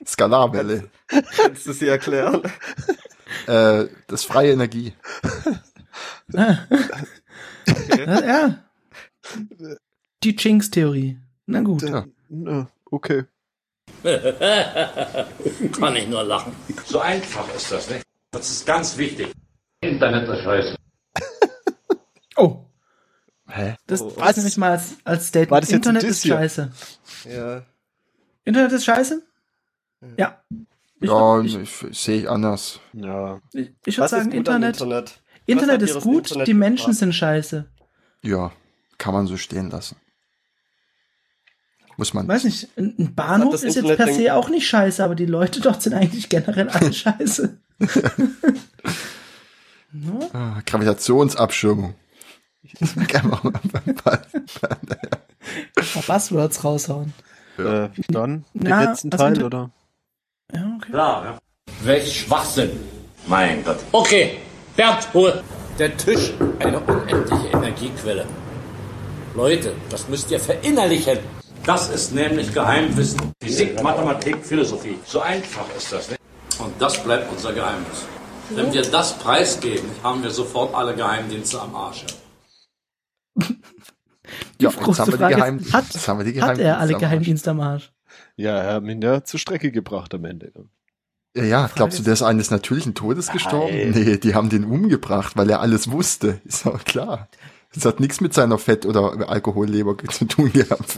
[0.05, 2.43] Skalarwelle, Kannst du sie erklären?
[3.47, 4.93] äh, das freie Energie.
[6.33, 6.59] Ja,
[8.07, 8.59] ja.
[10.23, 11.19] Die Chinks-Theorie.
[11.47, 11.83] Na gut.
[11.83, 12.05] Ja.
[12.29, 13.25] na, okay.
[15.73, 16.53] Kann ich nur lachen.
[16.85, 18.05] So einfach ist das, nicht?
[18.31, 19.33] Das ist ganz wichtig.
[19.81, 20.77] Internet ist scheiße.
[22.37, 22.67] Oh,
[23.49, 23.77] Hä?
[23.87, 25.51] das Oh, was nämlich mal als, als Statement.
[25.51, 26.73] War das jetzt Internet ist scheiße.
[27.31, 27.63] Ja.
[28.45, 29.23] Internet ist scheiße?
[30.17, 30.43] Ja.
[31.01, 32.81] Ich, Ja, ich, ich, sehe ich anders.
[32.93, 33.41] Ja.
[33.53, 35.21] ich, ich würde sagen, Internet, Internet?
[35.47, 36.99] Internet ist gut, Internet die Menschen gebracht?
[36.99, 37.67] sind scheiße.
[38.23, 38.53] Ja,
[38.99, 39.97] kann man so stehen lassen.
[41.97, 42.27] Muss man.
[42.29, 45.61] Weiß nicht, ein Bahnhof ist jetzt Internet per se auch nicht scheiße, aber die Leute
[45.61, 47.59] dort sind eigentlich generell alle scheiße.
[49.93, 50.31] no?
[50.33, 51.95] Ah, Gravitationsabschirmung.
[53.09, 53.61] Kann man mal-
[54.05, 57.13] Mal Buzzwords raushauen.
[57.59, 59.71] Äh, dann den Na, letzten also Teil, inter- oder?
[60.53, 60.91] Ja, okay.
[60.93, 61.39] Klar, ja.
[61.83, 62.71] Welch Schwachsinn.
[63.27, 63.79] Mein Gott.
[63.93, 64.39] Okay,
[64.77, 65.43] Bernd, Ruhe.
[65.79, 68.27] Der Tisch, eine unendliche Energiequelle.
[69.35, 71.19] Leute, das müsst ihr verinnerlichen.
[71.65, 73.33] Das ist nämlich Geheimwissen.
[73.43, 74.99] Physik, Mathematik, Philosophie.
[75.05, 76.21] So einfach ist das, nicht?
[76.59, 78.07] Und das bleibt unser Geheimnis.
[78.51, 82.05] Wenn wir das preisgeben, haben wir sofort alle Geheimdienste am Arsch.
[84.59, 86.79] Ja, jetzt haben wir die Frage ist, Geheim hat, jetzt haben wir die hat er
[86.79, 86.95] alle.
[86.95, 87.93] Geheimdienste am Arsch?
[88.37, 90.53] Ja, er hat ihn ja zur Strecke gebracht am Ende.
[91.37, 93.91] Ja, ja, glaubst du, der ist eines natürlichen Todes gestorben?
[93.91, 96.41] Nee, die haben den umgebracht, weil er alles wusste.
[96.45, 97.29] Ist auch klar.
[97.75, 100.97] Das hat nichts mit seiner Fett- oder Alkoholleber zu tun gehabt.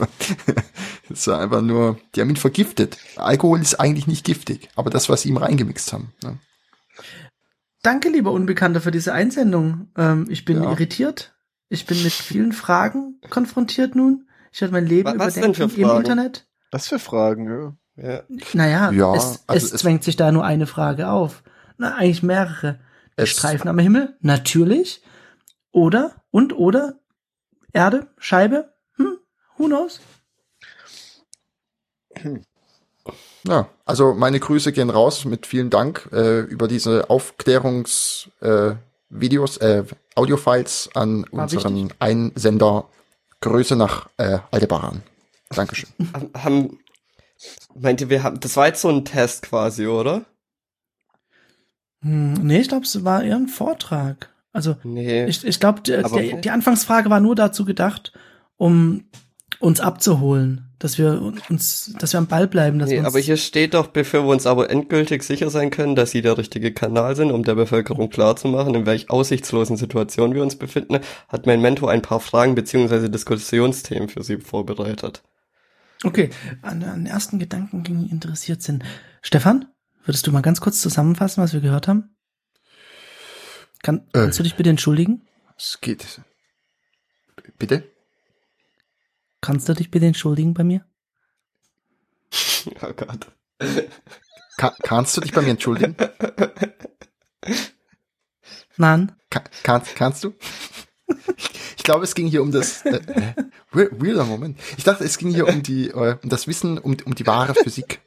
[1.09, 2.97] Das war einfach nur, die haben ihn vergiftet.
[3.17, 6.13] Alkohol ist eigentlich nicht giftig, aber das, was sie ihm reingemixt haben.
[6.23, 6.37] Ne?
[7.81, 9.89] Danke, lieber Unbekannter, für diese Einsendung.
[9.97, 10.71] Ähm, ich bin Ja.
[10.71, 11.33] irritiert.
[11.69, 14.27] Ich bin mit vielen Fragen konfrontiert nun.
[14.51, 15.97] Ich werde mein Leben Wa- was überdenken im?
[15.97, 16.47] Internet.
[16.71, 17.75] Was für Fragen, ja.
[18.03, 18.23] Ja.
[18.53, 21.43] Naja, Ja, es, also es es- zwängt sich da nur eine Frage auf.
[21.77, 22.79] Na, eigentlich mehrere.
[23.15, 24.17] Es- Streifen am Himmel?
[24.21, 25.03] Natürlich.
[25.71, 26.99] Oder, und, oder,
[27.73, 28.73] Erde, Scheibe?
[28.95, 29.17] Hm,
[29.57, 29.99] who knows?
[33.47, 38.71] Ja, also meine Grüße gehen raus mit vielen Dank äh, über diese Aufklärungs äh,
[39.09, 39.83] Videos, äh,
[40.15, 41.95] Audiofiles an War unseren wichtig.
[41.99, 42.87] Einsender.
[43.41, 45.01] Grüße nach äh, Aldebaran.
[45.49, 45.89] Dankeschön.
[46.13, 46.79] Haben- Haben,
[47.73, 50.25] meint ihr, wir haben, das war jetzt so ein Test quasi, oder?
[52.01, 54.29] Hm, nee, ich glaube, es war eher ein Vortrag.
[54.51, 55.25] Also, Nee.
[55.25, 58.13] ich, ich glaube, die, die Anfangsfrage war nur dazu gedacht,
[58.57, 59.05] um
[59.59, 63.19] uns abzuholen, dass wir uns, dass wir am Ball bleiben, dass Nee, wir uns, aber
[63.19, 66.73] hier steht doch, bevor wir uns aber endgültig sicher sein können, dass sie der richtige
[66.73, 71.61] Kanal sind, um der Bevölkerung klarzumachen, in welch aussichtslosen Situation wir uns befinden, hat mein
[71.61, 75.21] Mentor ein paar Fragen beziehungsweise Diskussionsthemen für sie vorbereitet.
[76.03, 76.29] Okay,
[76.61, 78.83] an, an ersten Gedankengängen interessiert sind.
[79.21, 79.65] Stefan,
[80.05, 82.15] würdest du mal ganz kurz zusammenfassen, was wir gehört haben?
[83.83, 84.19] Kann, Äh.
[84.19, 85.27] kannst du dich bitte entschuldigen?
[85.57, 86.21] Es geht.
[87.57, 87.83] Bitte?
[89.41, 90.85] Kannst du dich bitte entschuldigen bei mir?
[92.81, 93.31] Oh Gott.
[94.57, 95.95] Ka kannst du dich bei mir entschuldigen?
[98.77, 99.13] Nein.
[99.29, 100.33] Ka kannst, kannst du?
[101.77, 102.85] Ich glaube, es ging hier um das.
[102.85, 103.01] Äh,
[103.71, 104.59] weirder Moment.
[104.77, 107.55] Ich dachte, es ging hier um die, äh, um das Wissen, um, um die wahre
[107.55, 108.01] Physik.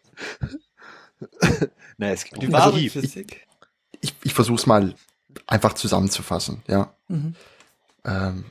[1.97, 2.91] Naja, es gibt Die die wahre Magie.
[2.91, 3.47] Physik.
[4.01, 4.95] Ich, ich versuche es mal
[5.47, 6.63] einfach zusammenzufassen.
[6.69, 6.95] Ja.
[7.09, 7.35] Mhm.
[8.05, 8.45] Ähm,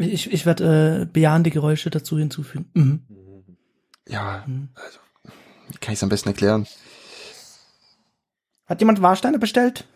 [0.00, 2.70] Ich, ich werde äh, bejahende Geräusche dazu hinzufügen.
[2.74, 3.02] Mhm.
[4.08, 4.70] ja, Mhm.
[4.74, 4.98] also,
[5.80, 6.66] kann ich es am besten erklären?
[8.66, 9.86] Hat jemand Warsteine bestellt?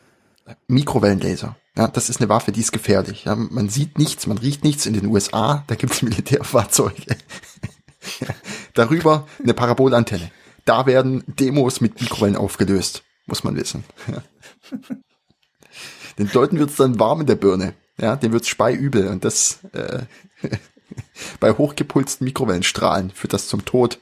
[0.69, 1.57] Mikrowellenlaser.
[1.77, 3.25] Ja, das ist eine Waffe, die ist gefährlich.
[3.25, 7.17] Ja, man sieht nichts, man riecht nichts in den USA, da gibt's Militärfahrzeuge.
[8.75, 10.31] Darüber eine Parabolantenne.
[10.67, 13.85] Da werden Demos mit Mikrowellen aufgelöst, muss man wissen.
[16.19, 17.75] Den Leuten wird's dann warm in der Birne.
[17.99, 20.01] Ja, dem wird's speiübel und das äh,
[21.41, 24.01] bei hochgepulsten Mikrowellenstrahlen führt das zum Tod.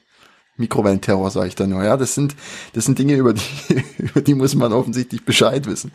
[0.57, 1.83] Mikrowellenterror, sage ich da nur.
[1.83, 2.37] Ja, das sind,
[2.75, 5.93] das sind Dinge, über die, über die muss man offensichtlich Bescheid wissen.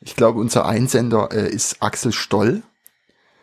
[0.00, 2.62] Ich glaube, unser Einsender äh, ist Axel Stoll.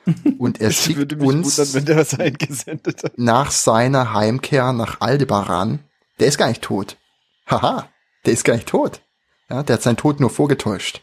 [0.37, 5.79] Und er schickt uns wundern, nach seiner Heimkehr nach Aldebaran.
[6.19, 6.97] Der ist gar nicht tot.
[7.45, 7.89] Haha,
[8.25, 9.01] der ist gar nicht tot.
[9.49, 11.01] Ja, der hat seinen Tod nur vorgetäuscht.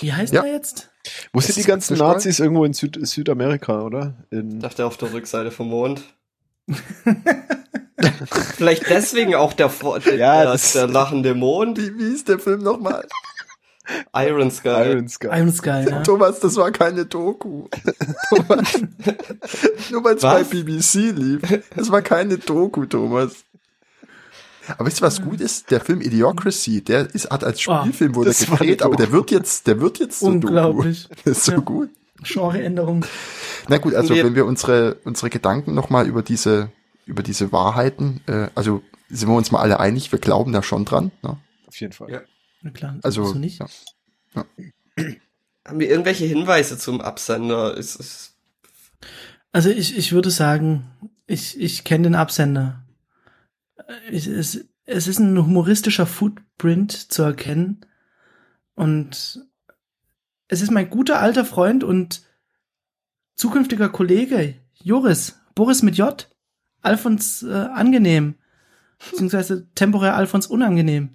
[0.00, 0.44] Wie heißt Ja.
[0.44, 0.90] er jetzt?
[1.32, 1.96] Wo sind die ganzen?
[1.96, 4.14] Nazis irgendwo in Süd Südamerika, oder?
[4.30, 6.02] In, dachte auf der Rückseite vom Mond.
[8.56, 9.70] Vielleicht deswegen auch der,
[10.04, 11.78] der, Ja, der, das- der lachende Mond.
[11.78, 13.06] Wie, wie ist der Film nochmal?
[14.14, 14.68] Iron Sky.
[14.90, 15.28] Iron Sky.
[15.28, 16.02] Iron Sky, ja.
[16.02, 17.68] Thomas, das war keine Doku.
[18.28, 18.80] Thomas,
[19.92, 20.42] nur weil es bei?
[20.42, 21.40] BBC lief.
[21.76, 23.44] Das war keine Doku, Thomas.
[24.78, 25.70] Aber wisst ihr, was gut ist?
[25.70, 29.12] Der Film Idiocracy, der ist, hat als Ah, Spielfilm wurde war eine gedreht, aber der
[29.12, 31.04] wird jetzt, der wird jetzt so Unglaublich.
[31.08, 31.20] Doku.
[31.24, 31.58] Das ist so Ja.
[31.58, 31.90] gut.
[32.22, 33.04] Genreänderung.
[33.68, 36.70] Na gut, also wenn wir unsere, unsere Gedanken nochmal über diese,
[37.04, 40.84] über diese Wahrheiten, äh, also sind wir uns mal alle einig, wir glauben da schon
[40.84, 41.12] dran.
[41.22, 41.36] Ne?
[41.66, 42.10] Auf jeden Fall.
[42.10, 42.20] Ja.
[42.62, 43.60] Na klar, Also, wieso nicht?
[43.60, 44.44] ja.
[45.66, 47.76] Haben wir irgendwelche Hinweise zum Absender?
[47.76, 48.34] Ist, ist,
[49.52, 50.84] Also ich, ich würde sagen,
[51.26, 52.82] ich, ich kenne den Absender.
[54.10, 57.84] Es, es, es ist ein humoristischer Footprint zu erkennen.
[58.74, 59.46] Und
[60.48, 62.22] es ist mein guter alter Freund und
[63.34, 66.28] zukünftiger Kollege, Joris, Boris mit J,
[66.82, 68.36] Alfons äh, angenehm,
[69.10, 71.10] beziehungsweise temporär Alfons unangenehm.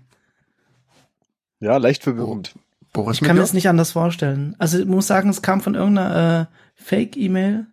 [1.60, 2.56] Ja, leicht verwirrend.
[2.94, 4.56] Boris Ich kann mir das nicht anders vorstellen.
[4.60, 7.68] Also ich muss sagen, es kam von irgendeiner äh, Fake-E-Mail,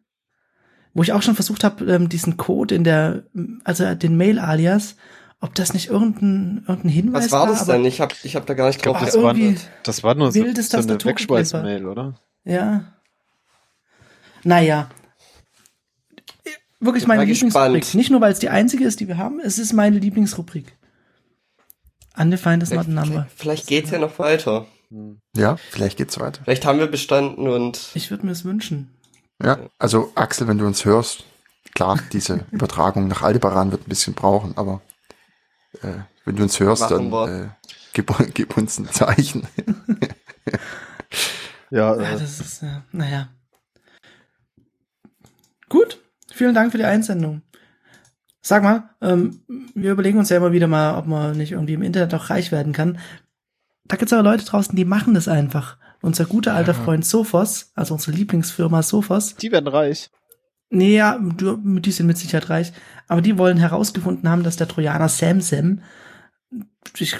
[0.98, 3.22] wo ich auch schon versucht habe, ähm, diesen Code in der,
[3.62, 4.96] also den Mail-Alias,
[5.40, 7.84] ob das nicht irgendein, irgendein Hinweis was war das aber- denn?
[7.84, 10.44] Ich hab, ich hab da gar nicht drauf Das war, irgendwie das war nur so,
[10.44, 11.04] so eine.
[11.04, 12.18] Wegschmeiß-Mail, oder?
[12.44, 12.92] Ja.
[14.42, 14.90] Naja.
[16.80, 17.82] Wirklich meine Lieblingsrubrik.
[17.82, 17.94] gespannt.
[17.94, 20.76] Nicht nur, weil es die einzige ist, die wir haben, es ist meine Lieblingsrubrik.
[22.16, 23.28] Undefined is not a number.
[23.36, 24.66] Vielleicht geht's ja noch weiter.
[25.36, 26.40] Ja, vielleicht geht's weiter.
[26.42, 28.90] Vielleicht haben wir bestanden und Ich würde mir es wünschen.
[29.42, 31.24] Ja, also Axel, wenn du uns hörst,
[31.74, 34.80] klar, diese Übertragung nach Aldebaran wird ein bisschen brauchen, aber
[35.82, 37.48] äh, wenn du uns hörst, Machen dann äh,
[37.92, 39.46] gib, gib uns ein Zeichen.
[40.46, 40.54] Ja,
[41.70, 43.28] Ja, äh, das ist, ja, naja.
[45.68, 47.42] Gut, vielen Dank für die Einsendung.
[48.40, 49.42] Sag mal, ähm,
[49.74, 52.50] wir überlegen uns ja immer wieder mal, ob man nicht irgendwie im Internet auch reich
[52.50, 52.98] werden kann.
[53.84, 55.76] Da gibt's aber Leute draußen, die machen das einfach.
[56.00, 60.10] Unser guter alter Freund Sophos, also unsere Lieblingsfirma Sophos, die werden reich.
[60.70, 62.72] nee, ja, du, die sind mit Sicherheit reich,
[63.08, 65.82] aber die wollen herausgefunden haben, dass der Trojaner Samsam,
[66.98, 67.16] ich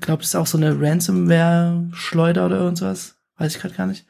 [0.00, 4.06] glaube, das ist auch so eine Ransomware-Schleuder oder irgendwas, weiß ich gerade gar nicht,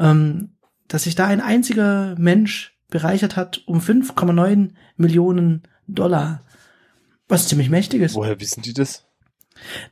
[0.00, 0.56] ähm,
[0.88, 6.42] dass sich da ein einziger Mensch bereichert hat um 5,9 Millionen Dollar.
[7.28, 8.14] Was ziemlich mächtig ist.
[8.14, 9.03] Woher wissen die das?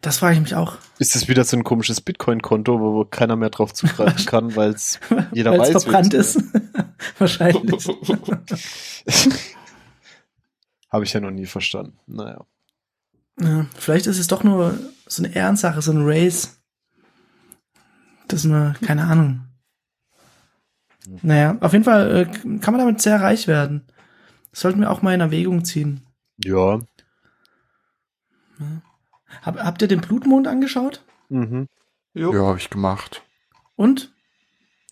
[0.00, 0.78] Das frage ich mich auch.
[0.98, 5.00] Ist das wieder so ein komisches Bitcoin-Konto, wo keiner mehr drauf zugreifen kann, weil es
[5.32, 6.42] jeder Weil es weiß, verbrannt ist.
[7.18, 7.88] Wahrscheinlich.
[10.90, 11.98] Habe ich ja noch nie verstanden.
[12.06, 12.44] Naja.
[13.40, 16.60] Ja, vielleicht ist es doch nur so eine Ehrensache, so ein Race.
[18.28, 19.48] Das ist nur, keine Ahnung.
[21.22, 22.24] Naja, auf jeden Fall äh,
[22.58, 23.86] kann man damit sehr reich werden.
[24.50, 26.06] Das sollten wir auch mal in Erwägung ziehen.
[26.44, 26.78] Ja.
[29.42, 31.02] Hab, habt ihr den Blutmond angeschaut?
[31.28, 31.68] Mhm.
[32.14, 32.32] jo.
[32.34, 33.22] Ja, habe ich gemacht.
[33.76, 34.12] Und?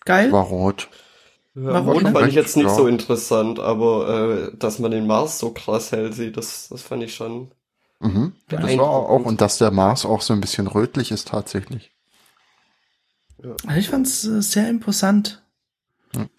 [0.05, 0.33] Geil?
[0.33, 0.89] War rot.
[1.55, 2.03] Ja, Warum?
[2.03, 2.75] Mond fand ich jetzt nicht Ja.
[2.75, 4.09] so interessant, aber
[4.53, 7.51] äh, dass man den Mars so krass hell sieht, das, das fand ich schon.
[7.99, 8.33] Mhm.
[8.49, 11.91] Das war auch, und dass der Mars auch so ein bisschen rötlich ist tatsächlich.
[13.43, 15.43] Also ich fand's äh, sehr imposant.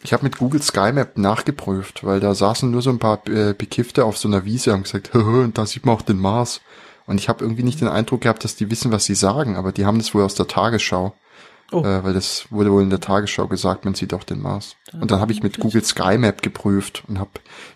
[0.02, 3.54] Ich habe mit Google Sky Map nachgeprüft, weil da saßen nur so ein paar äh,
[3.54, 6.18] Bekiffte auf so einer Wiese und haben gesagt, "Hö, und da sieht man auch den
[6.20, 6.62] Mars.
[7.08, 9.72] Und ich habe irgendwie nicht den Eindruck gehabt, dass die wissen, was sie sagen, aber
[9.72, 11.14] die haben das wohl aus der Tagesschau.
[11.74, 11.84] Oh.
[11.86, 14.76] Äh, weil das wurde wohl in der Tagesschau gesagt, man sieht auch den Mars.
[14.92, 17.30] Und dann habe ich mit Google Sky Map geprüft und habe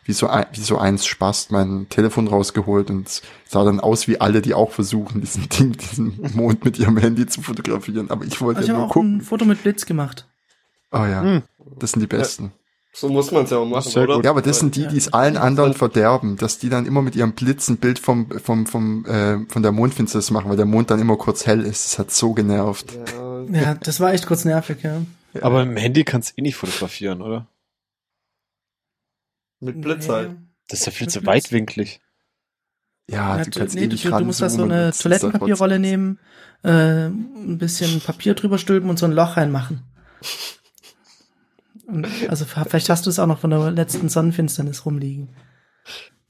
[0.04, 4.10] wie so ein, wie so eins Spast mein Telefon rausgeholt und es sah dann aus
[4.10, 8.12] wie alle, die auch versuchen, diesen Ding, diesen Mond mit ihrem Handy zu fotografieren.
[8.12, 9.22] Aber ich wollte Also ich ja habe nur auch ein gucken.
[9.22, 10.28] Foto mit Blitz gemacht.
[10.92, 11.44] Oh ja, Hm.
[11.80, 12.52] das sind die besten.
[12.98, 14.16] So muss man es ja auch machen, Sehr oder?
[14.16, 14.24] gut.
[14.26, 17.16] Ja, aber das sind die, die es allen anderen verderben, dass die dann immer mit
[17.18, 20.90] ihrem Blitz ein Bild vom, vom, vom, äh, von der Mondfinsternis machen, weil der Mond
[20.92, 21.86] dann immer kurz hell ist.
[21.86, 22.94] Das hat so genervt.
[22.94, 25.02] Ja, Ja, das war echt kurz nervig, ja.
[25.42, 27.48] Aber im Handy kannst du eh nicht fotografieren, oder?
[29.60, 30.36] mit Blitz halt.
[30.70, 31.28] Das ist ja viel Mit zu Blitz.
[31.34, 32.00] weitwinklig.
[33.10, 36.20] Ja, Ja, du kannst nee, eh du, nicht du musst da so eine Toilettenpapierrolle nehmen,
[36.64, 39.84] äh, ein bisschen Papier drüber stülpen und so ein Loch reinmachen.
[41.88, 45.30] Und, also vielleicht hast du es auch noch von der letzten Sonnenfinsternis rumliegen.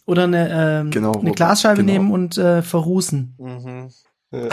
[0.05, 0.49] Oder eine,
[0.81, 1.93] ähm, Genau, eine Glasscheibe genau.
[1.93, 3.35] nehmen und äh, verrußen.
[3.37, 3.89] Mhm.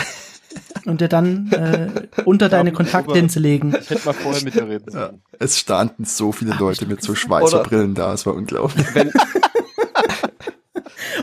[0.85, 1.89] Und dir dann äh,
[2.27, 3.75] unter deine Ja, Kontaktlinse legen.
[3.81, 7.01] Ich hätte mal vorher mit dir reden Ja, es standen so viele Ach, Leute mit
[7.03, 8.87] so glaub, Schweißerbrillen da, es war unglaublich.
[8.95, 9.11] Wenn,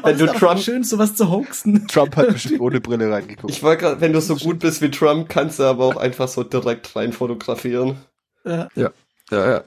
[0.02, 1.88] Oh, wenn das du Trump, schön, sowas zu hoaxen.
[1.88, 3.52] Trump hat bestimmt ohne Brille reingeguckt.
[3.54, 6.28] ich wollte gerade, wenn du so gut bist wie Trump, kannst du aber auch einfach
[6.28, 7.98] so direkt rein fotografieren.
[8.46, 8.92] Äh, Ja,
[9.32, 9.64] ja.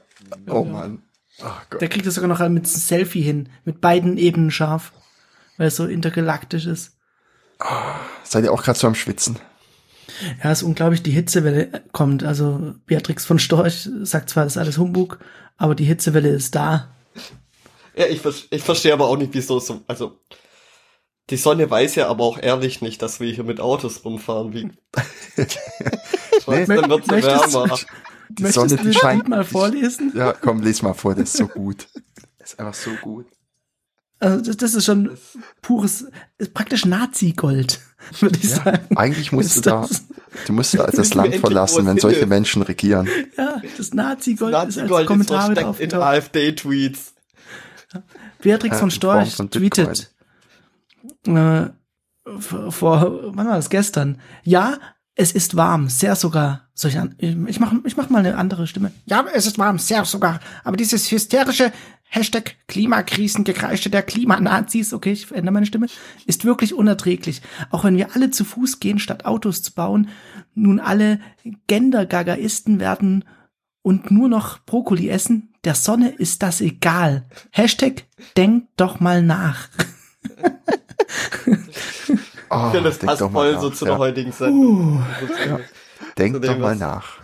[0.49, 0.71] Oh Ja.
[0.71, 1.03] Mann.
[1.41, 1.81] Ach Gott.
[1.81, 3.49] der kriegt das sogar noch mit einem Selfie hin.
[3.65, 4.91] Mit beiden Ebenen scharf.
[5.57, 6.97] Weil es so intergalaktisch ist.
[8.23, 9.37] Seid ihr auch gerade so am Schwitzen?
[10.43, 12.23] Ja, es ist unglaublich, die Hitzewelle kommt.
[12.23, 15.19] Also Beatrix von Storch sagt zwar, das ist alles Humbug,
[15.57, 16.93] aber die Hitzewelle ist da.
[17.95, 20.19] Ja, ich, ich verstehe aber auch nicht, wieso so, also,
[21.29, 24.71] die Sonne weiß ja aber auch ehrlich nicht, dass wir hier mit Autos rumfahren, wie.
[26.37, 27.79] Ich weiß, dann wird's ja Möchtest- wärmer.
[28.37, 29.27] Die Möchtest Sonne, du die das scheint.
[29.27, 30.11] Mal vorlesen?
[30.15, 31.87] Ja, komm, les mal vor, das ist so gut.
[32.39, 33.27] Das ist einfach so gut.
[34.19, 35.17] Also das, das ist schon
[35.61, 36.05] pures,
[36.37, 37.79] ist praktisch Nazi-Gold,
[38.21, 38.95] würde ich Ja, sagen.
[38.97, 40.03] eigentlich musst du Ist da, das-
[40.47, 42.29] du musst da das Land verlassen, wenn solche ist.
[42.29, 43.07] Menschen regieren.
[43.37, 45.99] Ja, das Nazi-Gold ist als ist Kommentar wieder versteckt in.
[45.99, 47.13] AfD-Tweets.
[48.41, 50.09] Beatrix Ja, von Storch von tweetet
[51.27, 51.65] äh,
[52.39, 54.19] vor, wann war das gestern?
[54.43, 54.77] Ja,
[55.15, 56.62] es ist warm, sehr sogar.
[56.75, 58.91] Soll ich, an, ich mach, ich mach mal eine andere Stimme.
[59.05, 60.39] Ja, es ist warm, sehr sogar.
[60.63, 61.71] Aber dieses hysterische
[62.03, 65.87] Hashtag Klimakrisengekreische der Klimanazis, okay, ich verändere meine Stimme,
[66.25, 67.41] ist wirklich unerträglich.
[67.69, 70.09] Auch wenn wir alle zu Fuß gehen, statt Autos zu bauen,
[70.55, 71.19] nun alle
[71.67, 73.23] Gender-Gagaisten werden
[73.83, 77.25] und nur noch Brokkoli essen, der Sonne ist das egal.
[77.51, 78.05] Hashtag
[78.35, 79.69] denkt doch mal nach.
[82.49, 83.61] Oh, Ich finde, das denk passt doch mal voll nach.
[83.61, 83.91] so zu ja.
[83.91, 84.97] der heutigen Sendung.
[84.97, 85.59] Uh,
[86.17, 87.19] Denk doch mal nach.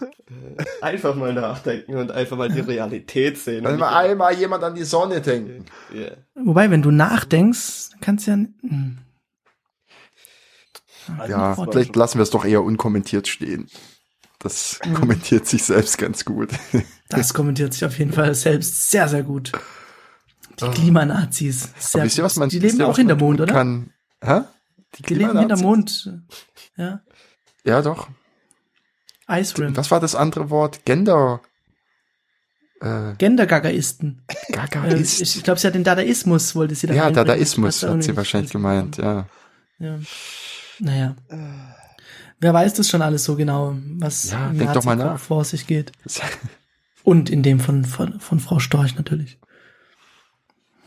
[0.81, 3.63] Einfach mal nachdenken und einfach mal die Realität sehen.
[3.63, 5.65] Wenn mal einmal jemand an die Sonne denken.
[5.93, 6.17] Yeah.
[6.35, 8.37] wobei, wenn du nachdenkst, kannst du ja.
[8.37, 8.97] Hm.
[11.27, 13.67] Ja, vielleicht lassen wir es doch eher unkommentiert stehen.
[14.37, 16.49] Das kommentiert sich selbst ganz gut.
[17.09, 19.51] Das kommentiert sich auf jeden Fall selbst sehr, sehr gut.
[20.61, 21.69] Die Klimanazis.
[21.77, 23.53] Sehr wisst ihr, was man, die leben auch hinter Mond, oder?
[23.53, 23.91] Kann?
[24.23, 24.41] Hä?
[25.07, 25.57] Die leben hinter?
[25.57, 26.13] Mond.
[26.77, 27.01] Ja.
[27.63, 28.09] Ja, doch.
[29.29, 29.75] Ice Rim.
[29.77, 30.85] Was war das andere Wort?
[30.85, 31.41] Gender.
[32.81, 34.21] Äh, Gender-Gagaisten.
[34.51, 37.27] Gaga Äh, ich glaube, sie hat den Dadaismus, wollte sie da ja, reinbringen.
[37.27, 39.27] Dadaismus Hat sie wahrscheinlich gemeint, ja.
[39.79, 39.99] Ja.
[40.79, 41.15] Naja.
[42.39, 45.19] Wer weiß das schon alles so genau, was Ja, denk doch mal nach.
[45.19, 45.91] vor sich geht.
[47.03, 49.39] Und in dem von, von, von Frau Storch natürlich.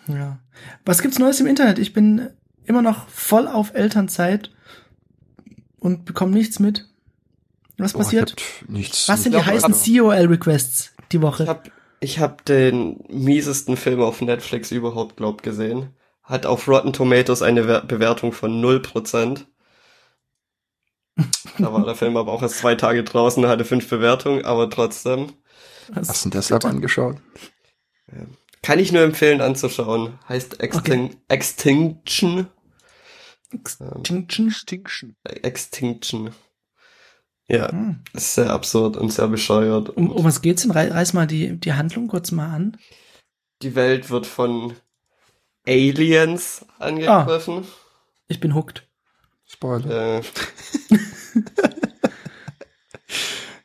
[0.06, 0.38] Ja.
[0.84, 1.78] Was gibt's Neues im Internet?
[1.78, 2.30] Ich bin
[2.64, 4.50] immer noch voll auf Elternzeit
[5.78, 6.88] und bekomme nichts mit.
[7.82, 8.36] Was Boah, ich passiert?
[8.68, 9.08] nichts.
[9.08, 11.46] Was sind die heißen COL-Requests die Ich Woche?
[11.46, 15.90] hab, ich hab den miesesten Film auf Netflix überhaupt, glaub, gesehen.
[16.22, 19.44] Hat auf Rotten Tomatoes eine Wer- Bewertung von 0%.
[21.58, 25.32] Da war der Film aber auch erst zwei Tage draußen, hatte fünf Bewertungen, aber trotzdem.
[25.88, 26.08] Was?
[26.08, 27.16] Hast du ihn deshalb angeschaut?
[28.62, 30.18] Kann ich nur empfehlen anzuschauen.
[30.28, 32.46] Heißt Extin Extinction.
[33.52, 34.48] Extinction?
[34.48, 35.16] Extinction.
[35.24, 36.30] Extinction.
[37.52, 38.00] Ja, Hm.
[38.14, 39.90] ist sehr absurd und sehr bescheuert.
[39.90, 40.70] Um, Und um was geht's denn?
[40.70, 42.76] Rei- Reiß mal die, die Handlung kurz mal an.
[43.60, 44.74] die Welt wird von
[45.68, 47.64] Aliens angegriffen.
[48.28, 48.88] Ich bin hooked.
[49.44, 50.18] Spoiler.
[50.18, 50.22] Äh,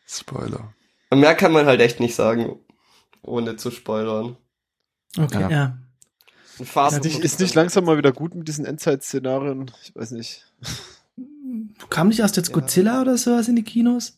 [0.05, 0.73] Spoiler.
[1.09, 2.59] und mehr kann man halt echt nicht sagen,
[3.21, 4.37] ohne zu spoilern.
[5.17, 5.49] Okay, Ja.
[5.49, 5.77] ja.
[6.59, 9.71] Ist nicht, ist nicht langsam mal wieder gut mit diesen Endzeit-Szenarien?
[9.83, 10.43] Ich weiß nicht.
[11.89, 14.17] Kam nicht erst jetzt Godzilla oder sowas in die Kinos?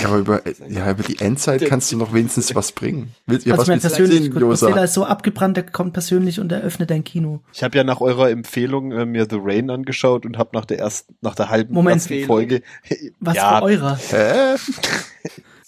[0.00, 3.14] Ja, aber über, ja, über die Endzeit kannst du noch wenigstens was bringen.
[3.26, 6.52] Willst ihr also was du persönlich, sehen, Godzilla ist so abgebrannt, der kommt persönlich und
[6.52, 7.40] eröffnet dein Kino.
[7.52, 10.78] Ich habe ja nach eurer Empfehlung äh, mir The Rain angeschaut und habe nach der
[10.78, 11.96] ersten, nach der halben Moment.
[11.96, 12.62] ersten Folge.
[13.20, 13.98] Was ja, für eurer?
[14.10, 14.56] Hä?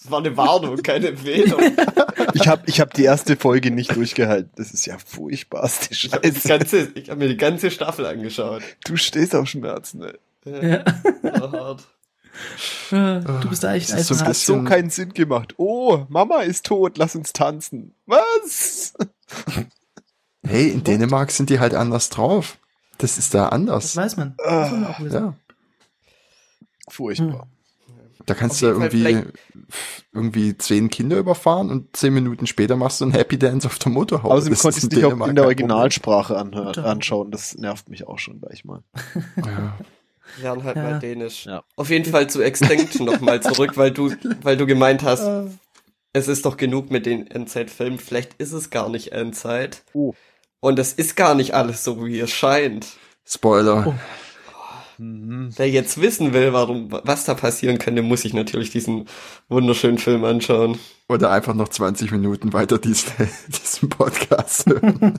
[0.01, 1.59] Das war eine Warnung, keine Empfehlung.
[2.33, 4.51] ich habe ich hab die erste Folge nicht durchgehalten.
[4.55, 6.47] Das ist ja furchtbarste Ich habe Scheiße.
[6.47, 8.61] ganze, ich hab mir die ganze Staffel angeschaut.
[8.85, 10.13] Du stehst auf Schmerzen, ey.
[10.45, 10.83] Ja.
[11.23, 11.87] War hart.
[12.91, 14.27] Äh, Du bist da echt Das ein eisenhart.
[14.29, 15.55] Hat so keinen Sinn gemacht.
[15.57, 17.93] Oh, Mama ist tot, lass uns tanzen.
[18.05, 18.93] Was?
[20.45, 22.57] Hey, in Dänemark sind die halt anders drauf.
[22.97, 23.95] Das ist da Das anders.
[23.95, 24.35] weiß man.
[24.37, 24.99] Das man auch.
[24.99, 25.33] Ja.
[26.89, 27.47] Furchtbar.
[28.25, 29.31] Da kannst Auf du Fall irgendwie,
[30.13, 33.91] irgendwie zehn Kinder überfahren und zehn Minuten später machst du einen Happy Dance auf der
[33.91, 34.33] Motorhaube.
[34.35, 35.45] Außerdem Das konnte es nicht auch in der.
[35.45, 36.91] Originalsprache anhör, Motorhaube.
[36.91, 37.31] anschauen.
[37.31, 38.83] Das nervt mich auch schon gleich mal.
[39.37, 39.77] Ja.
[40.41, 40.83] Lern halt Ja.
[40.83, 41.45] mal Dänisch.
[41.45, 41.63] Ja.
[41.75, 45.23] Auf jeden Fall zu Extinction nochmal zurück, weil du, weil du gemeint hast,
[46.13, 47.99] es ist doch genug mit den Endzeit-Filmen.
[47.99, 49.83] Vielleicht ist es gar nicht Endzeit.
[49.93, 50.13] Oh.
[50.59, 52.87] Und es ist gar nicht alles so, wie es scheint.
[53.25, 53.87] Spoiler.
[53.87, 53.93] Oh.
[55.01, 55.49] Mhm.
[55.55, 59.05] Wer jetzt wissen will, warum, was da passieren könnte, muss sich natürlich diesen
[59.49, 60.77] wunderschönen Film anschauen.
[61.09, 63.11] Oder einfach noch 20 Minuten weiter diesen,
[63.47, 64.99] diesen Podcast hören.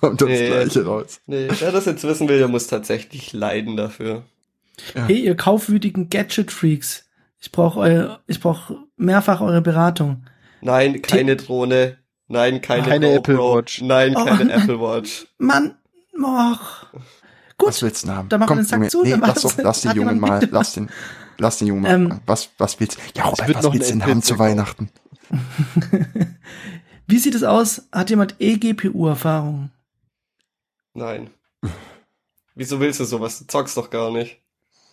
[0.00, 0.46] Kommt uns Nee.
[0.46, 1.20] gleiche raus.
[1.26, 4.22] Nee, wer das jetzt wissen will, der muss tatsächlich leiden dafür.
[4.94, 7.06] Hey, ihr kaufwütigen Gadget-Freaks.
[7.40, 10.24] Ich brauche euer, ich brauche mehrfach eure Beratung.
[10.60, 11.98] Nein, keine Drohne.
[12.28, 13.12] Nein, keine, Keine.
[13.14, 13.80] Apple Watch.
[13.82, 14.52] Nein, Oh, keine.
[14.52, 15.26] Apple Watch.
[15.38, 15.74] Mann,
[16.14, 16.86] och.
[17.58, 18.28] Gut, Was willst du denn haben?
[18.28, 20.48] dann machen wir den Sack Junge, zu, Nee, dann lass, doch, lass den Jungen mal,
[20.50, 20.88] lass den,
[21.38, 21.90] lass den Jungen mal.
[21.92, 24.90] Ähm, was, was, willst, ja, Robert, was willst du denn haben zu Weihnachten?
[27.06, 27.88] Wie sieht es aus?
[27.90, 29.70] Hat jemand eGPU-Erfahrung?
[30.94, 31.30] Nein.
[32.54, 33.38] Wieso willst du sowas?
[33.38, 34.40] Du zockst doch gar nicht.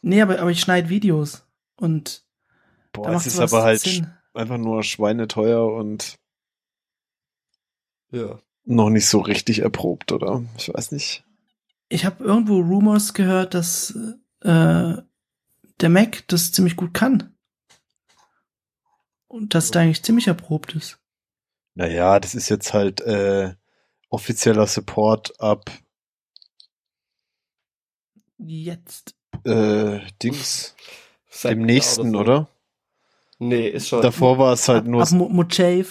[0.01, 1.43] Nee, aber, aber ich schneide Videos.
[1.77, 2.23] Und
[2.93, 4.07] da Boah, es macht ist aber halt Sinn.
[4.33, 6.15] einfach nur schweineteuer und
[8.11, 8.39] Ja.
[8.63, 10.43] noch nicht so richtig erprobt, oder?
[10.57, 11.24] Ich weiß nicht.
[11.89, 13.91] Ich habe irgendwo Rumors gehört, dass
[14.41, 14.95] äh,
[15.81, 17.35] der Mac das ziemlich gut kann.
[19.27, 20.99] Und dass da eigentlich ziemlich erprobt ist.
[21.73, 23.53] Naja, das ist jetzt halt äh,
[24.09, 25.69] offizieller Support ab
[28.37, 29.15] Jetzt.
[29.43, 30.75] äh, Dings
[31.29, 32.37] Seit dem nächsten, Jahr oder?
[32.37, 32.47] so.
[33.45, 34.01] Nee, ist schon.
[34.01, 35.87] Davor war es halt ab, nur ab Mo- Mojave.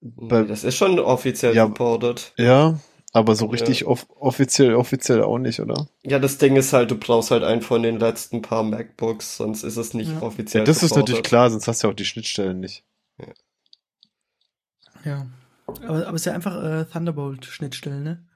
[0.00, 1.66] Nee, das ist schon offiziell Ja.
[1.66, 2.32] supported.
[2.36, 2.78] ja,
[3.14, 3.52] aber so Ja.
[3.52, 5.88] richtig off offiziell offiziell auch nicht, oder?
[6.02, 9.62] Ja, das Ding ist halt, du brauchst halt einen von den letzten paar MacBooks, sonst
[9.62, 10.20] ist es nicht Ja.
[10.22, 12.84] offiziell Ja, das ist natürlich klar, sonst hast du ja auch die Schnittstellen nicht.
[15.04, 15.26] Ja.
[15.86, 18.26] Aber, aber es ist ja einfach äh, Thunderbolt-Schnittstellen, ne?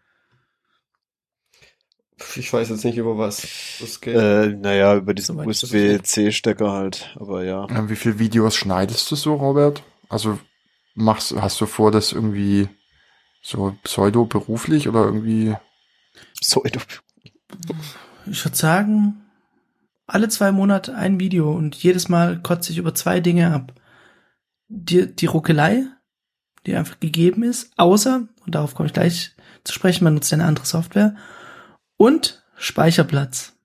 [2.36, 3.44] Ich weiß jetzt nicht, über was
[3.82, 4.14] es geht.
[4.16, 7.66] Äh, naja, über diesen das USB-C-Stecker halt, aber ja.
[7.70, 9.82] Ähm, Wie viele Videos schneidest du so, Robert?
[10.08, 10.38] Also
[10.94, 12.68] machst, hast du vor, das irgendwie
[13.48, 15.56] so pseudo-beruflich oder irgendwie
[16.40, 16.80] So, du,
[18.30, 19.24] Ich würde sagen,
[20.06, 23.72] alle zwei Monate ein Video und jedes Mal kotze ich über zwei Dinge ab.
[24.68, 25.84] Die, die Ruckelei,
[26.66, 29.34] die einfach gegeben ist, außer, und darauf komme ich gleich
[29.64, 31.16] zu sprechen, man nutzt eine andere Software,
[31.96, 33.57] und Speicherplatz.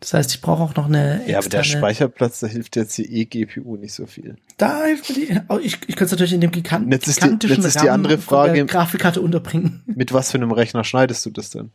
[0.00, 1.32] Das heißt, ich brauche auch noch eine externe...
[1.32, 4.36] ja, aber der Speicherplatz, da hilft jetzt die eGPU nicht so viel.
[4.56, 5.40] Da hilft mir die...
[5.48, 7.82] Oh, ich, ich könnte es natürlich in dem gigan Jetzt ist die- gigantischen jetzt ist
[7.82, 9.82] die andere von der Frage- Grafikkarte unterbringen.
[9.86, 11.72] Mit was für einem Rechner schneidest du das denn?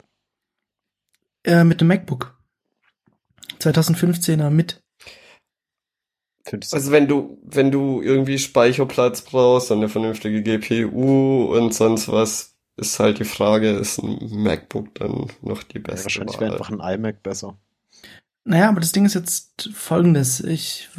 [1.46, 2.38] Äh, mit dem MacBook.
[3.60, 4.82] 2015er mit.
[6.72, 12.56] Also wenn du, wenn du irgendwie Speicherplatz brauchst und eine vernünftige GPU und sonst was,
[12.78, 16.70] ist halt die Frage, ist ein MacBook dann noch die ja, beste wahrscheinlich wäre einfach
[16.70, 17.58] ein iMac besser.
[18.46, 20.40] Naja, aber das Ding ist jetzt folgendes.
[20.42, 20.90] Ich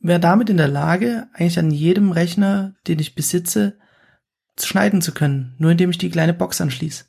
[0.00, 3.78] wäre damit in der Lage, eigentlich an jedem Rechner, den ich besitze,
[4.56, 5.54] zu schneiden zu können.
[5.58, 7.04] Nur indem ich die kleine Box anschließe.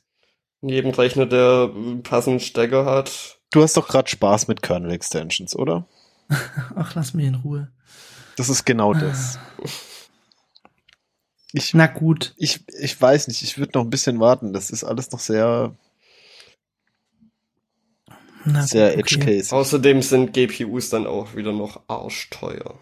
[0.62, 3.38] In jedem Rechner, der einen passenden Stecker hat.
[3.50, 5.86] Du hast doch gerade Spaß mit Kernel Extensions, oder?
[6.74, 7.70] Ach, lass mich in Ruhe.
[8.36, 9.38] Das ist genau das.
[11.52, 12.34] Ich, Na gut.
[12.36, 14.52] ich, ich weiß nicht, ich würde noch ein bisschen warten.
[14.52, 15.76] Das ist alles noch sehr,
[18.44, 19.18] Na sehr okay.
[19.18, 19.54] case.
[19.54, 22.78] Außerdem sind GPUs dann auch wieder noch arschteuer,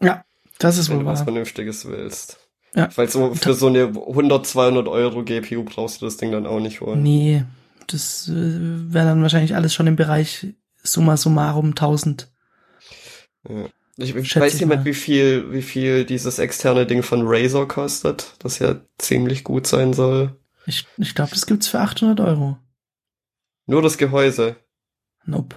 [0.00, 0.24] Ja,
[0.58, 1.22] das ist wenn wohl du was.
[1.22, 2.38] Vernünftiges willst.
[2.74, 2.88] Ja.
[2.96, 6.60] Weil so für so eine 100, 200 Euro GPU brauchst du das Ding dann auch
[6.60, 7.02] nicht holen.
[7.02, 7.44] Nee,
[7.86, 10.48] das äh, wäre dann wahrscheinlich alles schon im Bereich
[10.82, 12.32] summa summarum 1000.
[13.48, 13.66] Ja.
[13.96, 14.86] Ich, ich Schätze weiß jemand, mal.
[14.86, 19.92] wie viel, wie viel dieses externe Ding von Razer kostet, das ja ziemlich gut sein
[19.92, 20.36] soll.
[20.66, 22.58] Ich, ich glaube, das gibt's für 800 Euro.
[23.66, 24.56] Nur das Gehäuse.
[25.24, 25.56] Nope.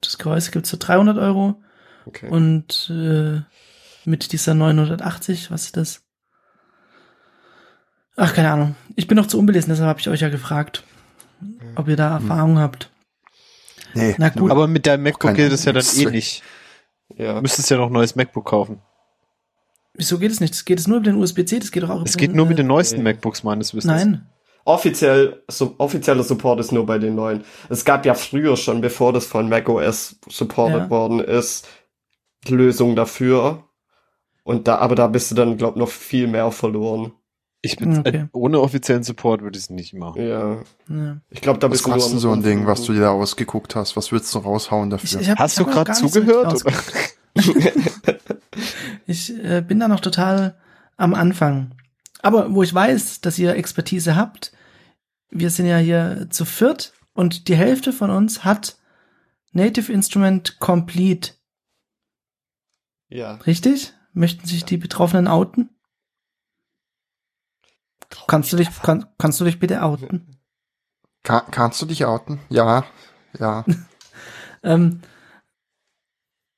[0.00, 1.62] Das Gehäuse gibt's für 300 Euro.
[2.06, 2.28] Okay.
[2.28, 3.40] Und äh,
[4.04, 6.02] mit dieser 980, was ist das?
[8.16, 8.76] Ach, keine Ahnung.
[8.96, 10.84] Ich bin noch zu unbelesen, deshalb habe ich euch ja gefragt,
[11.76, 12.90] ob ihr da Erfahrung habt.
[13.94, 14.50] Nee, Na gut.
[14.50, 16.42] Aber mit deinem MacBook geht es ja dann eh nicht.
[17.16, 17.34] ja.
[17.34, 18.80] Du müsstest ja noch ein neues MacBook kaufen.
[19.94, 20.54] Wieso geht es nicht?
[20.54, 22.34] Das geht es nur über den USB-C, das geht doch auch über Es den, geht
[22.34, 23.12] nur mit den äh, neuesten nee.
[23.12, 23.92] MacBooks meines Wissens.
[23.92, 24.26] Nein.
[24.64, 27.44] Offiziell, so, offizieller Support ist nur bei den neuen.
[27.68, 30.90] Es gab ja früher schon, bevor das von macOS supported Ja.
[30.90, 31.66] worden ist,
[32.48, 33.64] Lösungen dafür.
[34.44, 37.12] Und da, aber da bist du dann, glaub, noch viel mehr verloren.
[37.64, 38.16] Ich bin, Okay.
[38.16, 40.20] äh, ohne offiziellen Support würde ich es nicht machen.
[40.20, 40.56] Ja.
[40.88, 41.16] Ja.
[41.30, 43.76] Ich glaube, da Was bist du kostet so ein Ding, was du dir da ausgeguckt
[43.76, 43.96] hast?
[43.96, 45.20] Was würdest du raushauen Ich, dafür?
[45.20, 46.46] ich hab, Hast ich du gerade so zugehört?
[46.46, 47.16] ausgeguckt.
[49.06, 50.54] Ich äh, bin da noch total
[50.96, 51.72] am Anfang.
[52.22, 54.52] Aber wo ich weiß, dass ihr Expertise habt,
[55.30, 58.78] wir sind ja hier zu viert und die Hälfte von uns hat
[59.52, 61.32] Native Instrument Complete.
[63.08, 63.34] Ja.
[63.34, 63.92] Richtig?
[64.14, 65.70] Möchten sich die Betroffenen outen?
[68.26, 70.38] Kannst du dich, kann, kannst du dich bitte outen?
[71.22, 72.40] Ka kannst du dich outen?
[72.48, 72.84] Ja,
[73.38, 73.64] ja.
[74.64, 75.00] Ähm,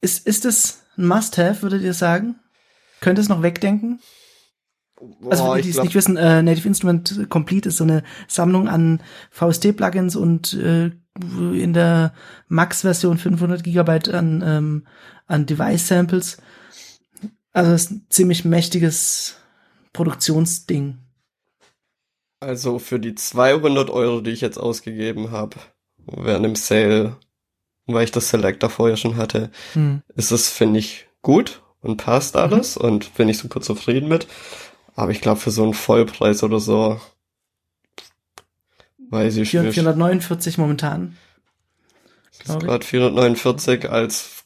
[0.02, 2.38] ist, ist es ein Must-Have, würdet ihr sagen?
[3.00, 3.98] Könnt ihr es noch wegdenken?
[5.28, 8.02] Also, Boah, für die, die es nicht wissen, äh, Native Instrument Complete ist so eine
[8.28, 9.00] Sammlung an
[9.30, 12.12] VST-Plugins und äh, in der
[12.48, 14.86] Max-Version 500 Gigabyte an, ähm,
[15.26, 16.38] an Device-Samples.
[17.52, 19.36] Also, ist ein ziemlich mächtiges
[19.92, 20.98] Produktionsding.
[22.40, 25.57] Also für die 200 Euro, die ich jetzt ausgegeben habe,
[26.05, 27.16] während dem Sale,
[27.86, 30.02] weil ich das Selector vorher schon hatte, Hm.
[30.14, 34.26] ist es, finde ich, gut und passt alles und bin ich super zufrieden mit.
[34.95, 37.01] Aber ich glaube, für so einen Vollpreis oder so,
[39.11, 39.74] weiß ich Vier- nicht.
[39.74, 41.16] 449 momentan.
[42.30, 42.68] Das ist glaub ich.
[42.68, 44.45] gerade 449 als,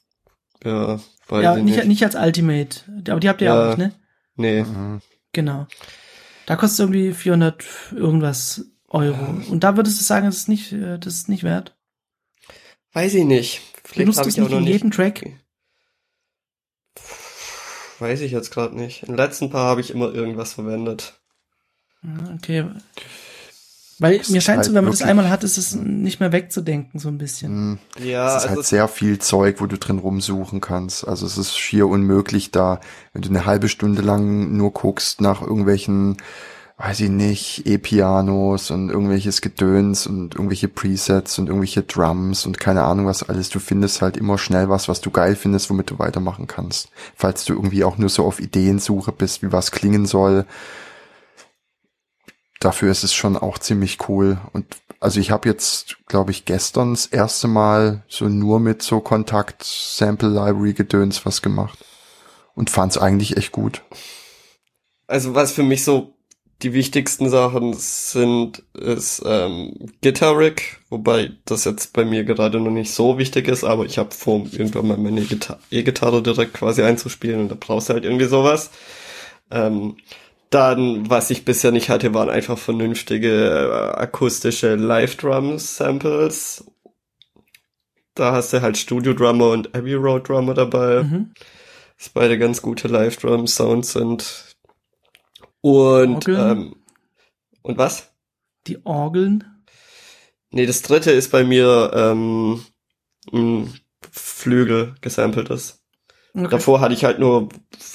[0.65, 2.05] ja, weiß Ja, ich nicht, nicht.
[2.05, 2.81] als Ultimate.
[3.11, 3.73] Aber die habt ihr ja, Ja.
[3.73, 3.95] auch nicht, ne?
[4.37, 5.01] Nee, Mhm.
[5.33, 5.67] Genau.
[6.47, 9.21] Da kostet es irgendwie 400 irgendwas Euro.
[9.51, 11.75] Und da würdest du sagen, das ist nicht, äh, das ist nicht wert.
[12.95, 13.61] weiß ich nicht.
[13.85, 14.73] Vielleicht Benutzt habe du es ich auch nicht noch in nicht.
[14.73, 15.27] jedem Track?
[17.99, 19.03] Weiß ich jetzt gerade nicht.
[19.03, 21.15] In den letzten paar habe ich immer irgendwas verwendet.
[22.03, 22.65] Ja, Okay.
[24.01, 26.31] Weil Das mir scheint halt so, wenn man das einmal hat, ist es nicht mehr
[26.31, 27.71] wegzudenken, so ein bisschen.
[27.71, 27.79] Mhm.
[27.99, 31.07] Ja, Es ist also halt sehr viel Zeug, wo du drin rumsuchen kannst.
[31.07, 32.81] Also es ist schier unmöglich da,
[33.13, 36.17] wenn du eine halbe Stunde lang nur guckst nach irgendwelchen,
[36.79, 42.85] weiß ich nicht, E-Pianos und irgendwelches Gedöns und irgendwelche Presets und irgendwelche Drums und keine
[42.85, 43.51] Ahnung was alles.
[43.51, 46.89] Du findest halt immer schnell was, was du geil findest, womit du weitermachen kannst.
[47.17, 50.47] Falls du irgendwie auch nur so auf Ideensuche bist, wie was klingen soll.
[52.61, 54.39] Dafür ist es schon auch ziemlich cool.
[54.53, 59.01] Und also ich habe jetzt, glaube ich, gestern das erste Mal so nur mit so
[59.01, 61.85] Kontakt Sample Library Gedöns was gemacht
[62.55, 63.83] und fand es eigentlich echt gut.
[65.09, 66.18] Also was für mich so
[66.63, 72.71] die wichtigsten Sachen sind, ist ähm, Guitar Rig, wobei das jetzt bei mir gerade noch
[72.73, 76.83] nicht so wichtig ist, aber ich habe vor, irgendwann mal meine Gita- E-Gitarre direkt quasi
[76.83, 78.71] einzuspielen und da brauchst du halt irgendwie sowas.
[79.51, 79.97] Ähm,
[80.51, 83.31] dann, was ich bisher nicht hatte, waren einfach vernünftige
[83.95, 86.65] äh, akustische Live-Drum-Samples.
[88.15, 91.33] Da hast du halt Studio-Drummer und Abbey Road Drummer dabei Mhm.
[91.99, 94.48] dass beide ganz gute Live-Drum-Sounds sind.
[95.61, 96.77] Und, ähm,
[97.63, 98.13] und was?
[98.67, 99.45] Die Orgeln.
[100.51, 102.65] Nee, das dritte ist bei mir ähm,
[103.33, 103.73] ein
[104.11, 105.85] Flügel gesampeltes.
[106.35, 106.49] Okay.
[106.51, 107.49] Davor hatte ich halt nur,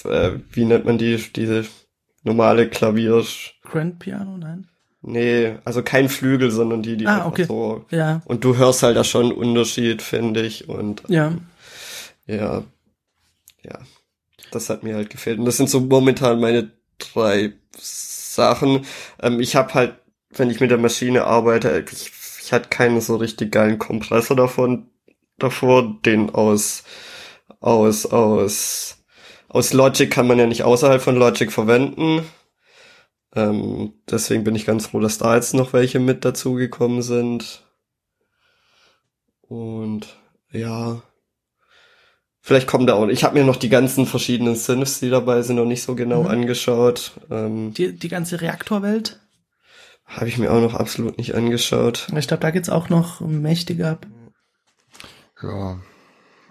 [0.05, 1.65] äh, wie nennt man die, diese
[2.23, 3.23] normale Klavier,
[3.63, 4.67] Grand Piano, nein.
[5.01, 7.45] nee, also kein Flügel, sondern die, die Ah, einfach okay.
[7.45, 11.33] so, Ja, und du hörst halt da schon einen Unterschied, finde ich, und ja.
[12.25, 12.63] Ja.
[13.63, 13.79] Ja.
[14.51, 15.39] Das hat mir halt gefehlt.
[15.39, 18.85] Und das sind so momentan meine drei Sachen.
[19.21, 19.95] Ähm, ich habe halt,
[20.31, 24.89] wenn ich mit der Maschine arbeite, ich, ich hatte keinen so richtig geilen Kompressor davon,
[25.37, 26.83] davor, den aus,
[27.59, 29.03] aus, aus,
[29.49, 32.25] aus Logic kann man ja nicht außerhalb von Logic verwenden.
[33.35, 37.63] Ähm, deswegen bin ich ganz froh, dass da jetzt noch welche mit dazugekommen sind.
[39.41, 40.17] Und
[40.51, 41.01] ja,
[42.45, 43.07] vielleicht kommen da auch.
[43.07, 46.23] Ich habe mir noch die ganzen verschiedenen Synths, die dabei sind, noch nicht so genau
[46.23, 46.29] Mhm.
[46.29, 47.13] angeschaut.
[47.31, 49.19] Ähm, Die, die ganze Reaktorwelt.
[50.05, 52.07] habe ich mir auch noch absolut nicht angeschaut.
[52.15, 54.05] Ich glaube, da geht's auch noch mächtiger ab.
[55.41, 55.79] Ja.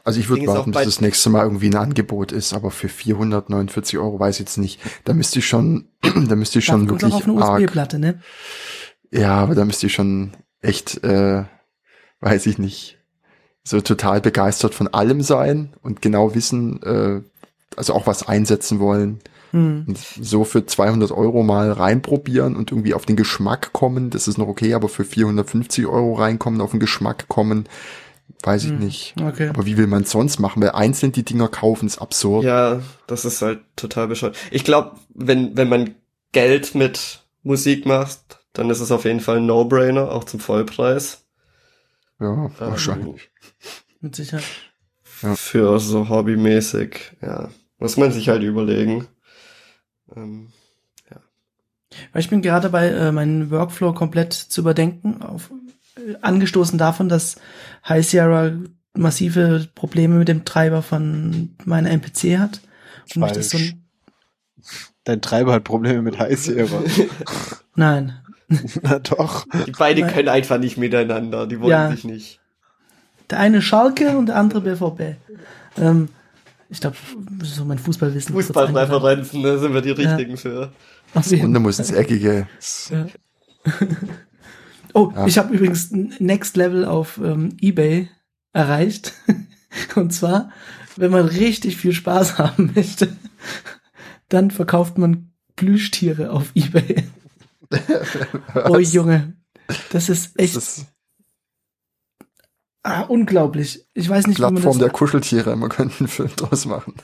[0.04, 3.98] Also ich würde warten, bis das nächste Mal irgendwie ein Angebot ist, aber für 449
[3.98, 4.80] Euro weiß ich jetzt nicht.
[5.04, 5.90] Da müsste ich schon,
[6.26, 8.20] da müsste ich schon wirklich auch auf eine USB-Platte, ne?
[9.12, 11.44] ja, aber da müsste ich schon echt, äh,
[12.20, 12.98] weiß ich nicht,
[13.64, 17.20] so total begeistert von allem sein und genau wissen, äh,
[17.76, 19.20] also auch was einsetzen wollen.
[19.52, 19.84] Hm.
[19.86, 24.38] Und so für 200 Euro mal reinprobieren und irgendwie auf den Geschmack kommen, das ist
[24.38, 27.66] noch okay, aber für 450 Euro reinkommen, auf den Geschmack kommen,
[28.42, 28.78] weiß ich Hm.
[28.78, 29.14] nicht.
[29.22, 29.48] Okay.
[29.48, 30.62] Aber wie will man sonst machen?
[30.62, 32.44] Weil einzeln die Dinger kaufen ist absurd.
[32.44, 34.36] Ja, das ist halt total bescheuert.
[34.50, 35.94] Ich glaube, wenn, wenn man
[36.32, 41.24] Geld mit Musik macht, dann ist es auf jeden Fall ein No-Brainer, auch zum Vollpreis.
[42.20, 43.30] Ja, Ähm, wahrscheinlich.
[44.02, 44.44] Mit Sicherheit.
[45.22, 45.34] Ja.
[45.36, 47.48] Für so hobbymäßig, ja.
[47.78, 49.06] Muss man sich halt überlegen.
[50.14, 50.48] Ähm,
[52.12, 55.50] Weil ich bin gerade dabei, äh, meinen Workflow komplett zu überdenken, auf,
[55.96, 57.36] äh, angestoßen davon, dass
[57.88, 58.52] High Sierra
[58.94, 62.60] massive Probleme mit dem Treiber von meiner MPC hat.
[63.14, 63.54] Und so Falsch.
[63.54, 63.78] ein,
[65.04, 66.82] Dein Treiber hat Probleme mit Heißjäger.
[67.74, 68.14] nein,
[68.82, 69.44] Na doch.
[69.66, 70.14] die beiden Nein.
[70.14, 71.90] können einfach nicht miteinander, die wollen Ja.
[71.90, 72.40] sich nicht.
[73.30, 75.16] Der eine Schalke und der andere BVB.
[75.78, 76.08] Ähm,
[76.68, 76.96] ich glaube,
[77.42, 78.34] so mein Fußballwissen.
[78.34, 80.72] Fußballpräferenzen, da sind wir die richtigen für.
[81.14, 82.46] Auf jeden Und da muss ins Eckige.
[82.90, 83.06] Ja.
[84.94, 85.26] Oh, Ja.
[85.26, 88.10] ich habe übrigens ein Next Level auf ähm, eBay
[88.52, 89.14] erreicht.
[89.94, 90.50] Und zwar,
[90.96, 93.16] wenn man richtig viel Spaß haben möchte,
[94.28, 97.04] dann verkauft man Plüschtiere auf eBay.
[98.66, 99.32] Oh Junge,
[99.90, 100.86] das ist echt Das ist
[102.82, 103.86] ah, unglaublich.
[103.94, 104.84] Ich weiß nicht, wie man Plattform das.
[104.86, 105.56] der Kuscheltiere.
[105.56, 106.94] Man könnte einen Film draus machen.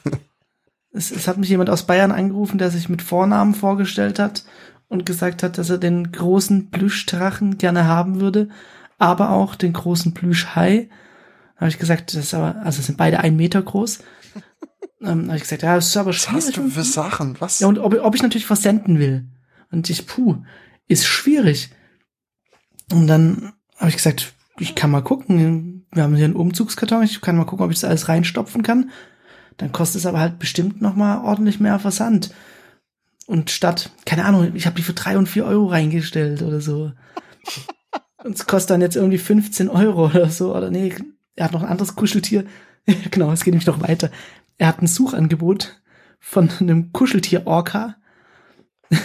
[0.90, 4.44] Es, es hat mich jemand aus Bayern angerufen, der sich mit Vornamen vorgestellt hat
[4.88, 8.48] und gesagt hat, dass er den großen Plüschdrachen gerne haben würde,
[8.98, 10.88] aber auch den großen Plüschhai.
[11.54, 13.98] Da habe ich gesagt, das ist aber, also sind beide ein Meter groß.
[15.02, 16.46] ähm, da habe ich gesagt, ja, das ist aber Was schwierig.
[16.46, 17.36] hast du für Sachen?
[17.38, 17.60] Was?
[17.60, 19.26] ja, und ob, ob ich natürlich versenden will.
[19.70, 20.36] Und ich, puh,
[20.86, 21.70] ist schwierig.
[22.90, 25.86] Und dann habe ich gesagt, ich kann mal gucken.
[25.92, 27.02] Wir haben hier einen Umzugskarton.
[27.02, 28.90] Ich kann mal gucken, ob ich das alles reinstopfen kann.
[29.56, 32.30] Dann kostet es aber halt bestimmt noch mal ordentlich mehr Versand.
[33.26, 36.92] Und statt, keine Ahnung, ich habe die für drei und vier Euro reingestellt oder so.
[38.24, 40.54] Und es kostet dann jetzt irgendwie 15 Euro oder so.
[40.54, 40.92] Oder nee,
[41.36, 42.46] er hat noch ein anderes Kuscheltier.
[43.12, 44.10] genau, es geht nämlich noch weiter.
[44.58, 45.80] Er hat ein Suchangebot
[46.18, 47.96] von einem Kuscheltier-Orca.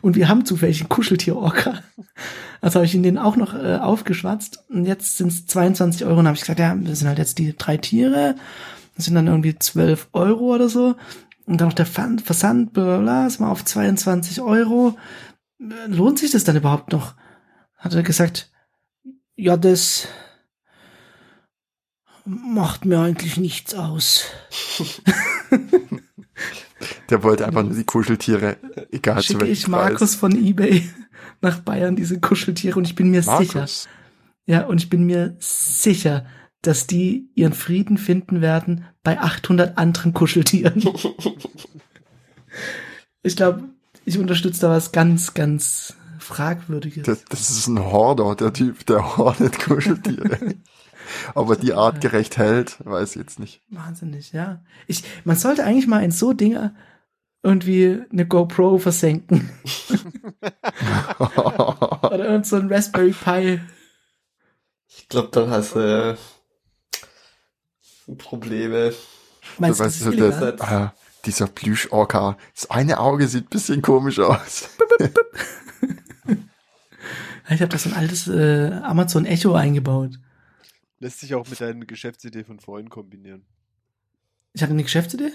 [0.00, 1.82] Und wir haben zufällig einen Kuscheltier-Orca.
[2.60, 4.64] Also habe ich ihn den auch noch äh, aufgeschwatzt.
[4.68, 6.20] Und jetzt sind es 22 Euro.
[6.20, 8.34] Und habe ich gesagt, ja, das sind halt jetzt die drei Tiere.
[8.96, 10.96] Das sind dann irgendwie 12 Euro oder so.
[11.46, 14.96] Und dann noch der Versand, bla bla bla, ist mal auf 22 Euro.
[15.58, 17.14] Äh, Lohnt sich das dann überhaupt noch?
[17.76, 18.50] Hat er gesagt,
[19.36, 20.06] ja, das
[22.24, 24.26] macht mir eigentlich nichts aus.
[27.10, 28.56] Der wollte einfach nur die Kuscheltiere,
[28.90, 30.14] egal zu Schicke welchem ich Markus Preis.
[30.14, 30.88] von eBay
[31.40, 33.88] nach Bayern diese Kuscheltiere und ich bin mir sicher, Markus.
[34.46, 36.26] ja, und ich bin mir sicher,
[36.62, 40.82] dass die ihren Frieden finden werden bei 800 anderen Kuscheltieren.
[43.22, 43.64] ich glaube,
[44.04, 47.04] ich unterstütze da was ganz, ganz Fragwürdiges.
[47.04, 50.38] Das, das ist ein Horder, der Typ, der hordet Kuscheltiere.
[51.34, 53.62] Ob er die artgerecht hält, weiß ich jetzt nicht.
[53.68, 54.62] Wahnsinnig, ja.
[54.86, 56.74] Ich, man sollte eigentlich mal in so Dinger
[57.42, 59.50] irgendwie eine GoPro versenken.
[62.02, 63.60] Oder irgend so ein Raspberry Pi.
[64.88, 66.16] Ich glaube, dann hast du äh,
[68.16, 68.92] Probleme.
[69.58, 72.36] Meinst du, das weißt ist du, das, ah, dieser Plüsch-Orca.
[72.54, 74.70] Das eine Auge sieht ein bisschen komisch aus.
[77.50, 80.20] Ich habe da so ein altes äh, Amazon Echo eingebaut.
[81.00, 83.44] Lässt sich auch mit deiner Geschäftsidee von vorhin kombinieren.
[84.52, 85.32] Ich hatte eine Geschäftsidee?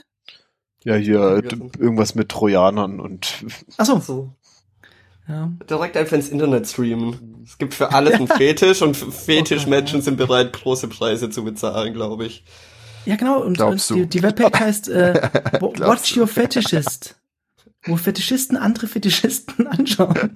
[0.86, 1.43] Ja, hier
[1.79, 3.43] irgendwas mit Trojanern und
[3.77, 4.31] Achso, So.
[5.27, 5.51] ja.
[5.69, 7.43] Direkt einfach ins Internet streamen.
[7.43, 12.25] Es gibt für alles einen Fetisch und Fetischmenschen sind bereit, große Preise zu bezahlen, glaube
[12.27, 12.45] ich.
[13.05, 13.41] Ja, genau.
[13.43, 15.29] Und, und die, die Webpage heißt äh,
[15.59, 16.21] Watch du?
[16.21, 17.15] Your Fetishist.
[17.88, 20.31] Wo Fetischisten andere Fetischisten anschauen.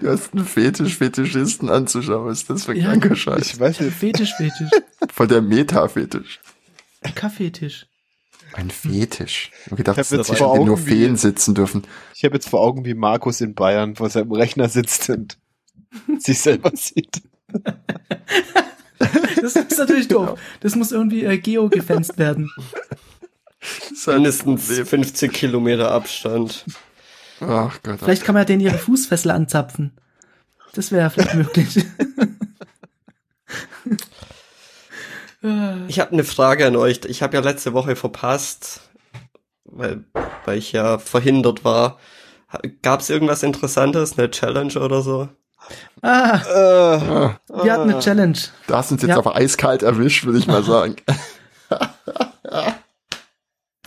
[0.00, 2.26] Du hast einen Fetisch, Fetischisten anzuschauen.
[2.26, 3.46] Was ist das für ein Ja, kranker Scheiß?
[3.54, 4.70] ich weiß nicht, Fetisch, Fetisch.
[5.12, 6.40] Voll der Meta-Fetisch.
[7.14, 7.86] Kaffeetisch.
[8.56, 9.50] Ein Fetisch.
[9.70, 11.82] Ich gedacht, Ich dass vor nur Augen, wie- Feen sitzen dürfen.
[12.14, 15.36] ich habe jetzt vor Augen, wie Markus in Bayern vor seinem Rechner sitzt und
[16.18, 17.22] sich selber sieht.
[19.40, 20.38] Das ist natürlich doof.
[20.60, 22.50] Das muss irgendwie äh, geo-gefenst werden.
[23.60, 24.86] Das ist ein Mindestens Problem.
[24.86, 26.64] 50 Kilometer Abstand.
[27.40, 27.98] Ach Gott.
[28.00, 29.92] Vielleicht kann man ja denen ihre Fußfessel anzapfen.
[30.72, 31.84] Das wäre ja vielleicht möglich.
[35.88, 37.00] Ich habe eine Frage an euch.
[37.06, 38.80] Ich habe ja letzte Woche verpasst,
[39.64, 40.04] weil,
[40.44, 41.98] weil ich ja verhindert war.
[42.82, 45.28] Gab es irgendwas Interessantes, eine Challenge oder so?
[46.02, 48.38] ah, Ah, wir hatten eine Challenge.
[48.68, 49.18] da hast du uns jetzt Ja.
[49.18, 50.96] aber eiskalt erwischt, würde ich mal sagen.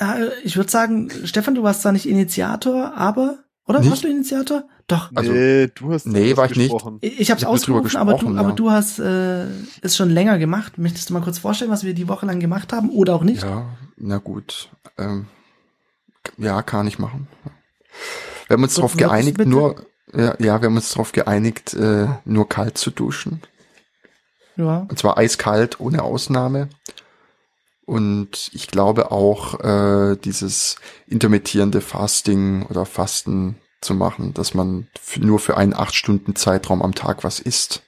[0.01, 3.39] Ah, ich würde sagen, Stefan, du warst zwar nicht Initiator, aber,
[3.70, 3.80] oder?
[3.80, 3.89] Nicht?
[3.91, 4.63] Warst du Initiator?
[4.88, 5.11] Doch.
[5.15, 6.72] Also- nee, du hast Nee, war ich nicht.
[6.72, 6.97] gesprochen.
[7.01, 8.55] Ich, ich habe es ausgerufen, aber du, gesprochen, aber ja.
[8.55, 9.45] du hast äh,
[9.82, 10.78] es schon länger gemacht.
[10.78, 13.43] Möchtest du mal kurz vorstellen, was wir die Woche lang gemacht haben oder auch nicht?
[13.43, 13.65] Ja,
[13.97, 14.70] na gut.
[14.97, 15.28] Ähm,
[16.38, 17.28] ja, kann ich machen.
[18.47, 19.49] Wir haben uns darauf geeinigt, bitte?
[19.49, 19.76] nur
[20.13, 23.41] Ja, ja, wir haben uns darauf geeinigt, äh, nur kalt zu duschen.
[24.55, 24.88] Ja.
[24.89, 26.70] Und zwar eiskalt, ohne Ausnahme.
[27.90, 30.76] Und ich glaube auch, äh, dieses
[31.08, 34.88] intermittierende Fasting oder Fasten zu machen, dass man
[35.18, 37.82] nur für einen acht Stunden Zeitraum am Tag was isst.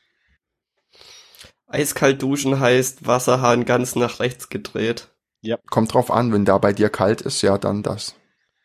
[1.67, 5.09] Eiskalt duschen heißt Wasserhahn ganz nach rechts gedreht.
[5.69, 8.15] Kommt drauf an, wenn da bei dir kalt ist, ja, dann das.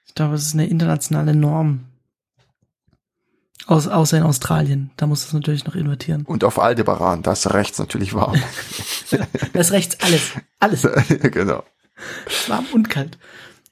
[0.07, 1.85] Ich glaube, es ist eine internationale Norm.
[3.67, 4.91] Aus, außer in Australien.
[4.97, 6.23] Da muss es natürlich noch invertieren.
[6.25, 8.41] Und auf Aldebaran, da ist rechts natürlich warm.
[9.53, 10.33] Da ist rechts alles.
[10.59, 10.83] Alles.
[11.23, 11.63] genau.
[12.49, 13.19] Warm und kalt.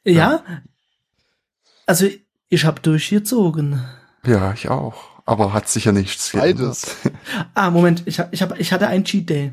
[0.04, 0.44] Ja.
[1.86, 2.08] Also,
[2.48, 3.82] ich habe durchgezogen.
[4.24, 4.94] Ja, ich auch.
[5.26, 6.96] Aber hat sicher nichts Beides.
[7.54, 8.02] Ah, Moment.
[8.06, 9.52] Ich, hab, ich, hab, ich hatte einen Cheat Day.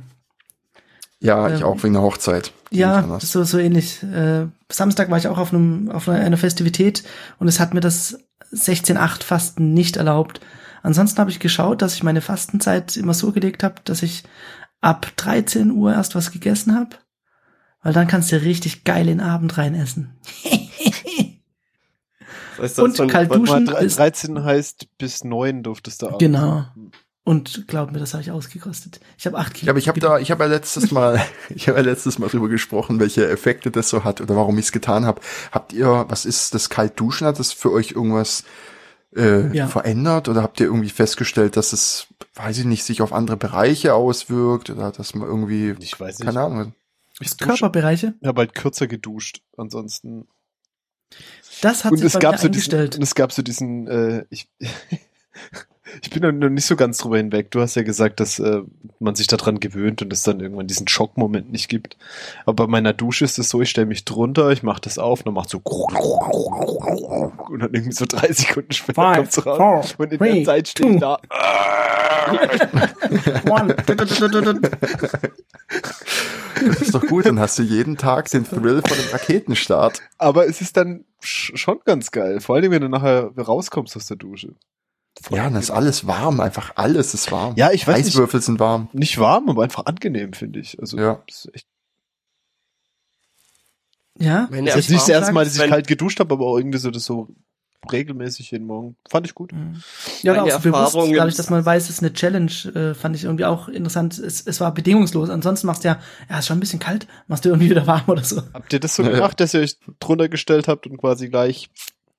[1.19, 2.51] Ja, ich Ähm, auch wegen der Hochzeit.
[2.71, 4.01] Ja, so, so ähnlich.
[4.03, 7.03] Äh, Samstag war ich auch auf, einem, auf einer Festivität
[7.39, 8.17] und es hat mir das
[8.53, 10.41] 16-8 Fasten nicht erlaubt.
[10.83, 14.23] Ansonsten habe ich geschaut, dass ich meine Fastenzeit immer so gelegt habe, dass ich
[14.81, 16.95] ab 13 Uhr erst was gegessen habe.
[17.83, 20.19] Weil dann kannst du richtig geil in den Abend rein essen.
[22.57, 23.63] Das heißt, Und kalt duschen.
[23.65, 26.19] Mal, ist- 13 heißt bis 9 durftest du abends.
[26.19, 26.65] Genau.
[27.23, 28.99] Und glaub mir, das habe ich ausgekostet.
[29.17, 29.67] Ich habe 8 Kilo.
[29.67, 32.29] Ja, aber ich habe da, ich habe ja letztes Mal, ich habe ja letztes Mal
[32.29, 35.21] drüber gesprochen, welche Effekte das so hat oder warum ich es getan habe.
[35.51, 37.27] Habt ihr, was ist das Kaltduschen?
[37.27, 38.43] Hat das für euch irgendwas
[39.15, 39.67] äh, Ja.
[39.67, 43.93] verändert oder habt ihr irgendwie festgestellt, dass es, weiß ich nicht, sich auf andere Bereiche
[43.93, 46.25] auswirkt oder dass man irgendwie, Ich weiß nicht.
[46.25, 46.73] keine Ahnung.
[47.19, 48.15] Ich Körperbereiche.
[48.19, 49.41] Ich habe halt kürzer geduscht.
[49.57, 50.27] Ansonsten.
[51.61, 52.95] Das hat und sich es bei gab mir so diesen, eingestellt.
[52.95, 54.49] und es gab so diesen, äh, ich,
[56.01, 57.51] ich bin noch noch nicht so ganz drüber hinweg.
[57.51, 58.61] Du hast ja gesagt, dass äh,
[58.99, 61.97] man sich daran gewöhnt und es dann irgendwann diesen Schockmoment nicht gibt.
[62.45, 65.19] Aber bei meiner Dusche ist es so, ich stelle mich drunter, ich mache das auf
[65.19, 69.91] und dann macht so und dann irgendwie so drei Sekunden später Five, kommt's raus.
[69.91, 71.19] four, und in three, der Zeit stehe ich da.
[73.49, 73.75] One.
[76.65, 80.01] Das ist doch gut, dann hast du jeden Tag den Thrill von dem Raketenstart.
[80.17, 82.39] Aber es ist dann sch schon ganz geil.
[82.39, 84.55] Vor allem, wenn du nachher rauskommst aus der Dusche.
[85.29, 87.53] Ja, dann ist alles warm, einfach alles ist warm.
[87.57, 88.07] Ja, ich weiß nicht.
[88.07, 88.89] Eiswürfel sind warm.
[88.93, 90.79] Nicht warm, aber einfach angenehm, finde ich.
[90.79, 91.21] Also, Ja.
[91.27, 91.67] das ist echt
[94.19, 96.45] Ja, Meine Das ist nicht das erste Mal, dass ich wenn- kalt geduscht habe, aber
[96.45, 97.27] auch irgendwie so das so
[97.91, 98.95] regelmäßig jeden Morgen.
[99.09, 99.51] Fand ich gut.
[99.51, 102.93] Ja, Meine oder auch so bewusst, dadurch, dass man weiß, es ist eine Challenge, äh,
[102.93, 104.19] fand ich irgendwie auch interessant.
[104.19, 105.29] Es, es war bedingungslos.
[105.31, 105.99] Ansonsten machst du ja,
[106.29, 108.41] ja, ist schon ein bisschen kalt, machst du irgendwie wieder warm oder so.
[108.53, 111.69] Habt ihr das so gemacht, dass ihr euch drunter gestellt habt und quasi gleich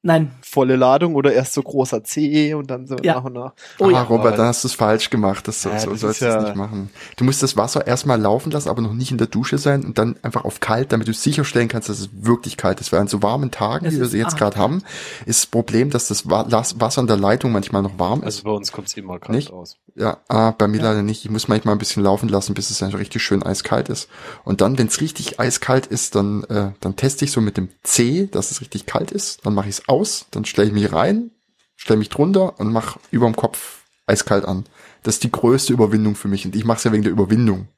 [0.05, 0.33] Nein.
[0.43, 3.15] volle Ladung oder erst so großer C und dann so Ja.
[3.15, 3.53] nach und nach?
[3.79, 4.03] Oh ah, ja.
[4.03, 5.47] Robert, dann hast du es falsch gemacht.
[5.47, 6.91] Das, so Ja, so das sollst du es ja- nicht machen.
[7.17, 9.99] Du musst das Wasser erstmal laufen lassen, aber noch nicht in der Dusche sein und
[9.99, 12.91] dann einfach auf kalt, damit du sicherstellen kannst, dass es wirklich kalt ist.
[12.93, 14.83] Weil an so warmen Tagen, Es wie wir sie jetzt arg gerade haben,
[15.25, 18.25] ist das Problem, dass das Wasser in der Leitung manchmal noch warm ist.
[18.25, 19.53] Also bei uns kommt's immer kalt Nicht?
[19.53, 19.79] aus.
[19.95, 21.25] Ja, ah, bei mir leider nicht.
[21.25, 24.09] Ich muss manchmal ein bisschen laufen lassen, bis es dann richtig schön eiskalt ist.
[24.45, 27.69] Und dann, wenn es richtig eiskalt ist, dann, äh, dann teste ich so mit dem
[27.83, 29.45] C, dass es richtig kalt ist.
[29.45, 31.31] Dann mache ich es aus, dann stelle ich mich rein,
[31.77, 34.65] stelle mich drunter und mache überm Kopf eiskalt an.
[35.03, 36.47] Das ist die größte Überwindung für mich.
[36.47, 37.69] Und ich mache es ja wegen der Überwindung.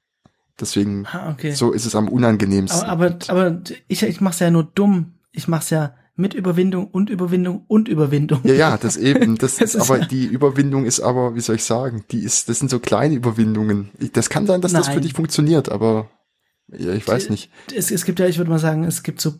[0.61, 1.53] Deswegen, Ah, okay.
[1.53, 2.89] so ist es am unangenehmsten.
[2.89, 5.15] aber, aber, aber ich, ich mach's ja nur dumm.
[5.33, 8.41] Ich mach's ja mit Überwindung und Überwindung und Überwindung.
[8.45, 11.57] Ja, ja, das eben, das Das ist, aber ja- die Überwindung ist aber, wie soll
[11.57, 13.91] ich sagen, die ist, das sind so kleine Überwindungen.
[13.99, 15.03] Ich, das kann sein, dass das für Nein.
[15.03, 16.09] dich funktioniert, aber
[16.69, 17.51] ja, ich weiß nicht.
[17.75, 19.35] Es, es gibt ja, ich würde mal sagen, es gibt so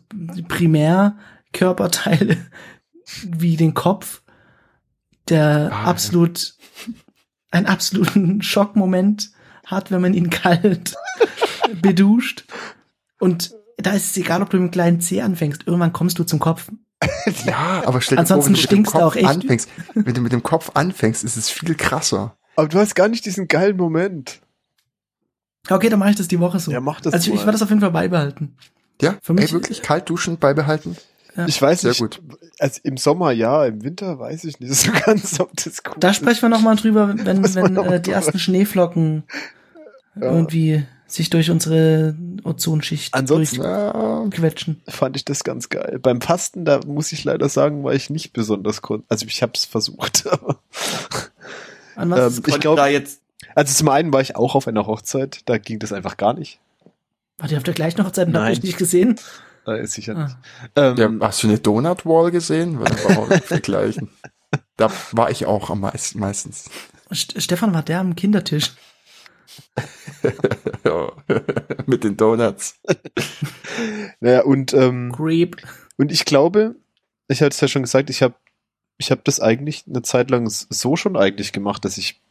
[0.47, 2.37] Primärkörperteile
[3.23, 4.21] wie den Kopf,
[5.29, 5.83] der Ah, ja.
[5.85, 6.55] absolut
[7.51, 9.31] einen absoluten Schockmoment
[9.65, 10.95] hat, wenn man ihn kalt
[11.81, 12.45] beduscht.
[13.19, 15.63] Und da ist es egal, ob du mit dem kleinen C anfängst.
[15.65, 16.71] Irgendwann kommst du zum Kopf.
[17.45, 19.25] Ja, aber stell dir Ansonsten vor, wenn du mit dem stinkst du Kopf auch echt.
[19.27, 22.35] anfängst, wenn du mit dem Kopf anfängst, ist es viel krasser.
[22.55, 24.39] Aber du hast gar nicht diesen geilen Moment.
[25.69, 26.71] Okay, dann mache ich das die Woche so.
[26.71, 28.55] Ja, mach das also ich, ich werde das auf jeden Fall beibehalten.
[29.01, 30.95] Ja, Für mich- ey, wirklich kalt duschen beibehalten.
[31.35, 31.45] Ja.
[31.47, 31.99] Ich weiß Sehr nicht.
[31.99, 32.21] gut.
[32.59, 36.09] Also im Sommer ja, im Winter weiß ich nicht so ganz, ob das gut Da
[36.11, 36.15] ist.
[36.15, 39.23] sprechen wir nochmal drüber, wenn, wenn äh, die ersten Schneeflocken
[40.15, 40.31] Ja.
[40.31, 44.81] irgendwie sich durch unsere Ozonschicht Ansonsten- Ja, durchquetschen.
[44.87, 45.99] fand ich das ganz geil.
[46.01, 49.51] Beim Fasten, da muss ich leider sagen, war ich nicht besonders kon Also ich habe
[49.55, 50.25] es versucht.
[50.31, 50.59] aber-
[51.95, 53.21] An was Ähm, ist- ich glaub- da jetzt
[53.53, 56.59] also zum einen war ich auch auf einer Hochzeit, da ging das einfach gar nicht.
[57.37, 58.53] Wart ihr auf der gleichen Hochzeit und habt Nein.
[58.53, 59.19] euch nicht gesehen?
[59.65, 60.23] Da ist sicher Ah.
[60.23, 60.35] nicht.
[60.75, 62.79] Ähm, ja, hast du eine Donut Wall gesehen?
[62.79, 64.09] Weil das war vergleichen.
[64.77, 66.69] Da war ich auch am meisten, meistens.
[67.13, 68.73] St Stefan war der am Kindertisch.
[70.83, 71.11] Ja.
[71.87, 72.79] Mit den Donuts.
[74.19, 75.57] naja, und, ähm, Creep.
[75.97, 76.75] und ich glaube,
[77.27, 78.35] ich hatte es ja schon gesagt, ich habe
[78.97, 82.21] ich habe das eigentlich eine Zeit lang so schon eigentlich gemacht, dass ich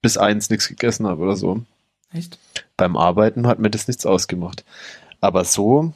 [0.00, 1.62] bis eins nichts gegessen habe oder so.
[2.12, 2.38] Echt?
[2.76, 4.64] Beim Arbeiten hat mir das nichts ausgemacht.
[5.20, 5.92] Aber so,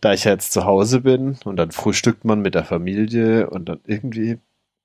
[0.00, 3.66] da ich ja jetzt zu Hause bin und dann frühstückt man mit der Familie und
[3.66, 4.38] dann irgendwie,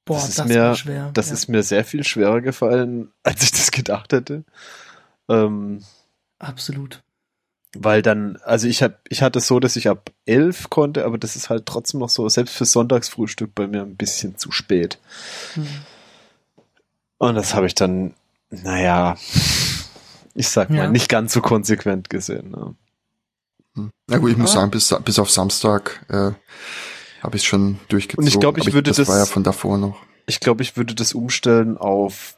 [0.10, 1.12] Boah, das das, ist mir, war schwer.
[1.14, 1.34] das ja.
[1.34, 4.44] ist mir sehr viel schwerer gefallen, als ich das gedacht hätte.
[5.30, 5.84] Ähm,
[6.40, 7.02] Absolut.
[7.76, 11.18] weil dann, also ich hab, ich hatte es so, dass ich ab elf konnte, aber
[11.18, 14.98] das ist halt trotzdem noch so, selbst für Sonntagsfrühstück bei mir ein bisschen zu spät.
[15.54, 15.68] Hm.
[17.20, 18.14] Und das habe ich dann,
[18.50, 19.16] naja,
[20.34, 20.90] ich sag mal, Ja.
[20.90, 22.52] nicht ganz so konsequent gesehen.
[22.52, 22.76] Ne?
[23.76, 23.92] Hm.
[24.08, 26.32] Na gut, ich muss sagen, bis, bis auf Samstag äh,
[27.22, 28.24] habe ich schon durchgezogen.
[28.24, 29.98] Und ich glaub, ich Aber würde das, das- war ja von davor noch.
[30.26, 32.36] Ich glaube, ich würde das umstellen auf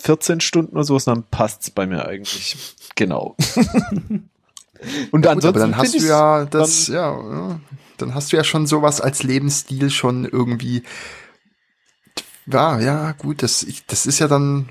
[0.00, 2.56] 14 Stunden oder sowas, dann passt's bei mir eigentlich.
[2.94, 3.36] Genau.
[5.10, 7.60] Und Gut, ansonsten aber dann hast du ja das, ja, ja,
[7.96, 10.84] dann hast du ja schon sowas als Lebensstil schon irgendwie.
[12.46, 14.68] Ja, ja, gut, das, ich, das ist ja dann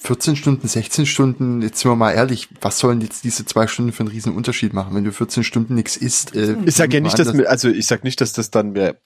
[0.00, 3.92] 14 Stunden, 16 Stunden, jetzt sind wir mal ehrlich, was sollen jetzt diese zwei Stunden
[3.92, 6.36] für einen riesen Unterschied machen, wenn du 14 Stunden nichts isst?
[6.36, 8.70] Äh, Ich sag ja nicht, dass das, mir, also ich sag nicht, dass das dann
[8.72, 8.96] mir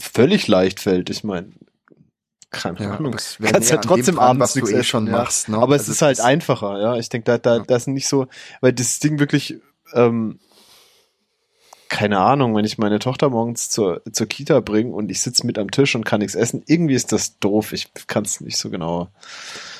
[0.00, 1.10] völlig leicht fällt.
[1.10, 1.52] Ich meine,
[2.50, 3.08] keine ja, Ahnung.
[3.12, 5.06] aber es wäre Kannst ja trotzdem dem dran, abends was du nichts eh essen, schon
[5.08, 5.12] ja.
[5.12, 5.48] machst.
[5.50, 5.58] Ne?
[5.58, 6.96] Aber es Also ist halt einfacher, ja.
[6.96, 7.64] Ich denke, da, da, Ja.
[7.66, 8.26] das ist nicht so,
[8.60, 9.56] weil das Ding wirklich,
[9.92, 10.38] ähm,
[11.88, 15.58] keine Ahnung, wenn ich meine Tochter morgens zur, zur Kita bringe und ich sitze mit
[15.58, 17.72] am Tisch und kann nichts essen, irgendwie ist das doof.
[17.72, 19.08] Ich kann es nicht so genau.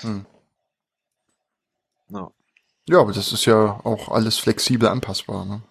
[0.02, 0.26] Hm.
[2.11, 2.30] Ja.
[2.86, 5.46] Ja, aber das ist ja auch alles flexibel anpassbar.
[5.46, 5.62] Ne?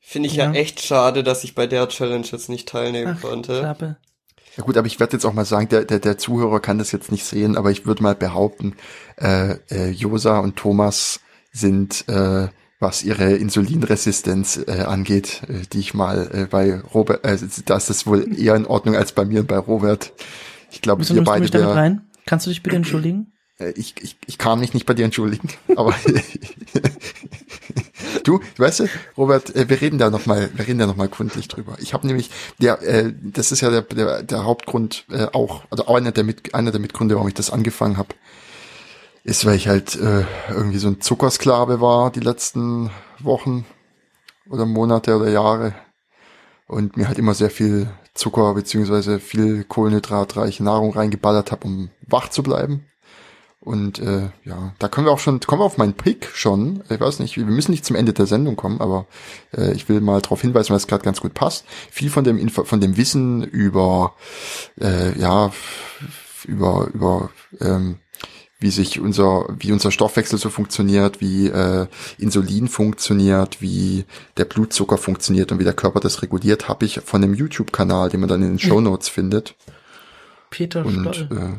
[0.00, 0.46] Finde ich ja.
[0.46, 0.52] Ja.
[0.52, 3.60] echt schade, dass ich bei der Challenge jetzt nicht teilnehmen Ach, konnte.
[3.60, 3.96] Klappe.
[4.56, 6.90] Ja gut, aber ich werde jetzt auch mal sagen, der, der, der Zuhörer kann das
[6.92, 8.76] jetzt nicht sehen, aber ich würde mal behaupten,
[9.16, 11.20] äh, äh, Josa und Thomas
[11.52, 12.48] sind, äh,
[12.80, 17.90] was ihre Insulinresistenz äh, angeht, äh, die ich mal äh, bei Robert, äh, da ist
[17.90, 20.12] das wohl eher in Ordnung als bei mir und bei Robert.
[20.72, 22.00] Ich glaube, du beide damit wär, rein?
[22.26, 23.32] Kannst du dich bitte entschuldigen?
[23.60, 25.94] äh, ich, ich, ich kann mich nicht bei dir entschuldigen, aber
[28.24, 31.08] du, weißt du, Robert, äh, wir reden da noch mal, wir reden da noch mal
[31.08, 31.76] gründlich drüber.
[31.80, 35.86] Ich habe nämlich, der, äh, das ist ja der, der, der Hauptgrund äh, auch, also
[35.86, 38.14] auch einer der mit, einer der Mitgründe, warum ich das angefangen habe,
[39.24, 43.66] ist, weil ich halt äh, irgendwie so ein Zuckersklave war die letzten Wochen
[44.48, 45.74] oder Monate oder Jahre
[46.66, 52.28] und mir halt immer sehr viel Zucker beziehungsweise viel kohlenhydratreiche Nahrung reingeballert habe, um wach
[52.28, 52.86] zu bleiben.
[53.62, 56.82] Und äh, ja, da können wir auch schon, kommen wir auf meinen Pick schon.
[56.88, 59.06] Ich weiß nicht, wir müssen nicht zum Ende der Sendung kommen, aber
[59.54, 61.66] äh, ich will mal darauf hinweisen, weil es gerade ganz gut passt.
[61.90, 64.14] Viel von dem Info, von dem Wissen über
[64.80, 65.52] äh, ja
[66.46, 67.98] über über ähm,
[68.60, 71.86] wie sich unser wie unser Stoffwechsel so funktioniert, wie äh,
[72.18, 74.04] Insulin funktioniert, wie
[74.36, 78.20] der Blutzucker funktioniert und wie der Körper das reguliert, habe ich von dem YouTube-Kanal, den
[78.20, 79.56] man dann in den Show Notes findet.
[80.50, 81.38] Peter Und Stoll.
[81.38, 81.58] äh,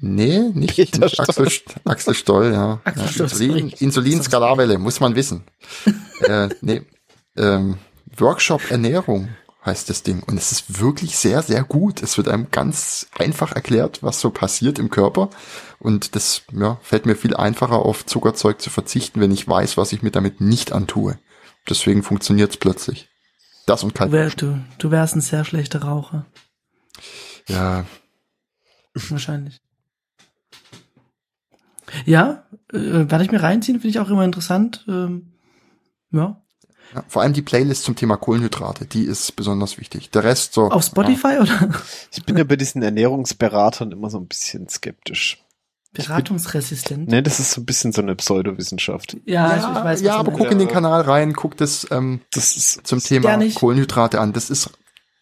[0.00, 1.48] nee, nicht, Peter nicht Axel,
[1.84, 2.80] Axel Stoll, ja.
[2.84, 3.84] Axel ja Stoll, Insulin, sorry.
[3.84, 5.44] Insulinskalarwelle, muss man wissen.
[6.22, 6.82] äh, nee,
[7.36, 7.76] ähm,
[8.18, 9.28] Workshop Ernährung
[9.64, 10.22] heißt das Ding.
[10.22, 12.02] Und es ist wirklich sehr, sehr gut.
[12.02, 15.30] Es wird einem ganz einfach erklärt, was so passiert im Körper.
[15.78, 19.92] Und das ja, fällt mir viel einfacher, auf Zuckerzeug zu verzichten, wenn ich weiß, was
[19.92, 21.18] ich mir damit nicht antue.
[21.68, 23.08] Deswegen funktioniert es plötzlich.
[23.66, 24.42] Das und Du, wär, kalt.
[24.42, 26.26] du, du wärst ein sehr schlechter Raucher.
[27.46, 27.84] Ja,
[28.94, 29.60] Wahrscheinlich.
[32.04, 32.78] Ja, äh,
[33.10, 34.84] werde ich mir reinziehen, finde ich auch immer interessant.
[34.88, 35.32] Ähm,
[36.10, 36.42] ja.
[36.94, 40.10] Ja, vor allem die Playlist zum Thema Kohlenhydrate, die ist besonders wichtig.
[40.10, 40.70] Der Rest so.
[40.70, 41.70] Auf Spotify oder
[42.12, 45.38] Ich bin ja bei diesen Ernährungsberatern immer so ein bisschen skeptisch.
[45.92, 47.08] beratungsresistent?
[47.08, 49.16] Ne, das ist so ein bisschen so eine Pseudowissenschaft.
[49.24, 52.20] Ja, Ja, ich, ich weiß, ja aber guck in den Kanal rein, guck das ähm,
[52.32, 53.56] Das ist zum Thema ja nicht.
[53.56, 54.32] Kohlenhydrate an.
[54.32, 54.70] Das ist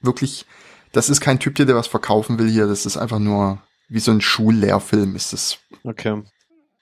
[0.00, 0.46] wirklich,
[0.92, 2.66] das ist kein Typ, der dir was verkaufen will hier.
[2.66, 5.58] Das ist einfach nur wie so ein Schullehrfilm ist das.
[5.84, 6.22] okay.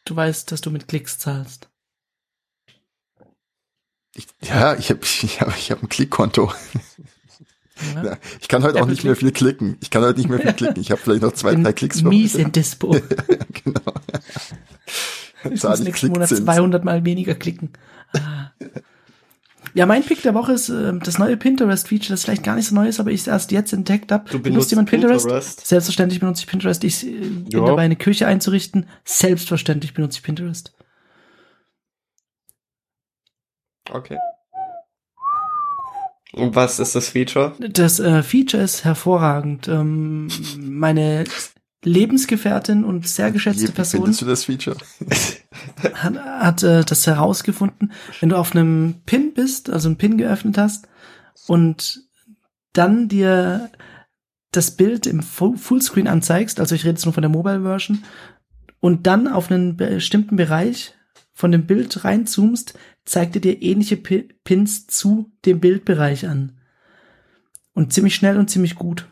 [0.04, 1.68] Du weißt, dass du mit Klicks zahlst.
[4.16, 6.52] Ich, ja, ich habe ich hab, ich hab ein Klickkonto.
[7.94, 8.04] Ja?
[8.04, 9.76] Ja, ich kann heute auch nicht mehr viel klicken.
[9.82, 10.80] Ich kann heute nicht mehr viel klicken.
[10.80, 12.90] Ich habe vielleicht noch zwei, drei Klicks für Mies in Dispo.
[13.64, 13.92] genau.
[15.50, 16.46] Ich Zahl muss ich nächsten Monat Klickzins.
[16.46, 17.70] 200 mal weniger klicken.
[18.14, 18.50] Ah.
[19.74, 22.74] Ja, mein Pick der Woche ist ähm, das neue Pinterest-Feature, das vielleicht gar nicht so
[22.74, 24.24] neu ist, aber ich es erst jetzt entdeckt habe.
[24.24, 25.26] Du Benutzt benutzt jemand Pinterest?
[25.26, 25.66] Pinterest?
[25.66, 26.82] Selbstverständlich benutze ich Pinterest.
[26.82, 27.62] Ich äh, bin Ja.
[27.66, 28.86] dabei, eine Küche einzurichten.
[29.04, 30.72] Selbstverständlich benutze ich Pinterest.
[33.90, 34.18] Okay.
[36.32, 37.54] Und was ist das Feature?
[37.58, 39.68] Das äh, Feature ist hervorragend.
[39.68, 40.28] Ähm,
[40.58, 41.24] meine
[41.84, 44.76] Lebensgefährtin und sehr geschätzte Wie, wie Person findest du das Feature?
[45.94, 50.58] hat, hat äh, das herausgefunden, wenn du auf einem Pin bist, also einen Pin geöffnet
[50.58, 50.88] hast
[51.46, 52.02] und
[52.72, 53.70] dann dir
[54.50, 58.04] das Bild im Full- Fullscreen anzeigst, also ich rede jetzt nur von der Mobile Version,
[58.80, 60.94] und dann auf einen bestimmten Bereich
[61.32, 66.60] von dem Bild reinzoomst, zeigt er dir ähnliche Pi- Pins zu dem Bildbereich an.
[67.72, 69.06] Und ziemlich schnell und ziemlich gut.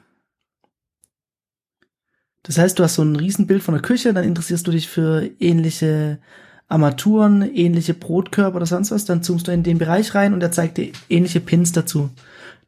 [2.42, 5.30] Das heißt, du hast so ein Riesenbild von der Küche, dann interessierst du dich für
[5.40, 6.20] ähnliche
[6.68, 10.52] Armaturen, ähnliche Brotkörper oder sonst was, dann zoomst du in den Bereich rein und er
[10.52, 12.10] zeigt dir ähnliche Pins dazu.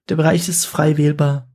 [0.09, 1.49] Der Bereich ist frei wählbar.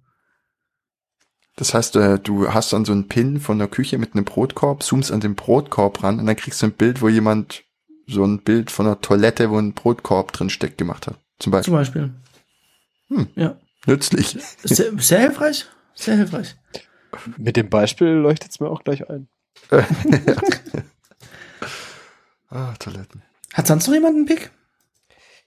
[1.55, 4.83] Das heißt, äh, du hast dann so einen Pin von der Küche mit einem Brotkorb,
[4.83, 7.63] zoomst an den Brotkorb ran und dann kriegst du ein Bild, wo jemand
[8.11, 11.15] so ein Bild von einer Toilette, wo ein Brotkorb drin steckt, gemacht hat.
[11.39, 11.73] Zum Zum Beispiel.
[11.73, 12.11] Beispiel.
[13.09, 13.27] Hm.
[13.35, 13.57] Ja.
[13.85, 14.37] Nützlich.
[14.63, 15.65] Sehr, sehr hilfreich.
[15.95, 16.55] Sehr hilfreich.
[17.37, 19.27] Mit dem Beispiel leuchtet es mir auch gleich ein.
[22.53, 23.23] Ah, Toiletten.
[23.53, 24.51] Hat sonst noch jemand einen Pick?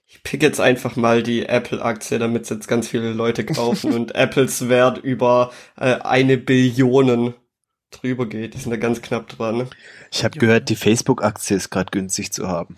[0.07, 4.69] Ich pick jetzt einfach mal die Apple-Aktie, damit jetzt ganz viele Leute kaufen und Apples
[4.69, 7.35] Wert über äh, eine Billion
[8.01, 8.53] drüber geht.
[8.53, 9.67] Die sind da ganz knapp dran.
[10.11, 12.77] Ich habe gehört, die Facebook-Aktie ist gerade günstig zu haben.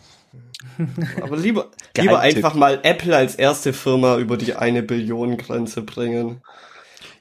[1.21, 6.41] Aber lieber, lieber einfach mal Apple als erste Firma über die eine Billion Grenze bringen.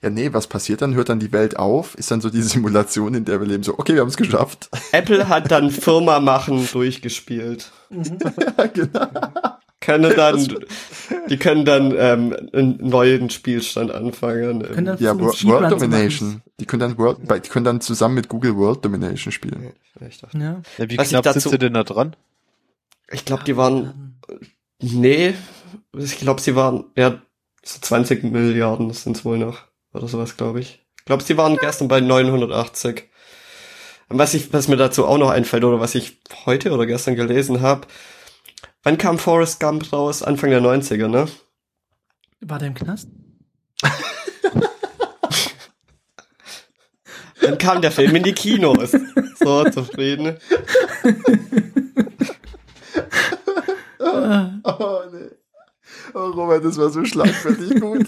[0.03, 0.94] Ja, nee, was passiert dann?
[0.94, 1.94] Hört dann die Welt auf?
[1.94, 4.68] Ist dann so die Simulation, in der wir leben, so, okay, wir haben es geschafft.
[4.92, 7.70] Apple hat dann Firma machen durchgespielt.
[7.90, 9.09] ja, genau.
[9.87, 10.64] Können dann,
[11.30, 14.62] die können dann ähm, einen neuen Spielstand anfangen.
[14.62, 15.70] Können dann Ja, World, World.
[15.72, 16.43] Domination.
[16.59, 19.72] Die können dann World, die können dann zusammen mit Google World Domination spielen.
[19.97, 20.34] Vielleicht auch.
[20.34, 20.61] Ja.
[20.78, 22.16] Ja, wie Was ich knapp dazu- sind sie denn da dran?
[23.12, 24.18] Ich glaube, die waren,
[24.82, 25.34] nee,
[25.97, 27.22] ich glaube, sie waren, ja,
[27.62, 29.61] so 20 Milliarden sind es wohl noch.
[29.95, 30.84] Oder sowas, glaube ich.
[30.99, 33.05] Ich glaube, sie waren gestern bei 980.
[34.09, 37.14] Und was ich, was mir dazu auch noch einfällt, oder was ich heute oder gestern
[37.16, 37.87] gelesen habe,
[38.87, 40.22] wann kam Forrest Gump raus?
[40.22, 41.26] Anfang der 90er, ne?
[42.41, 43.09] War der im Knast?
[47.41, 48.93] Dann kam der Film in die Kinos.
[49.39, 50.37] So, zufrieden.
[53.99, 55.30] Oh, nee.
[56.14, 58.07] Oh, Robert, das war so schlagfertig gut.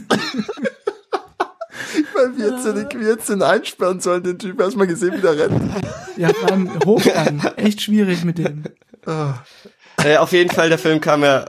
[2.14, 5.38] Weil wir jetzt, den, wir jetzt den einsperren sollen, den Typ erstmal gesehen, wie der
[5.38, 5.60] rennt.
[6.16, 7.44] Ja, vor allem Hochgang.
[7.56, 8.64] Echt schwierig mit dem.
[9.06, 9.34] Oh.
[10.04, 11.46] Äh, auf jeden Fall, der Film kam ja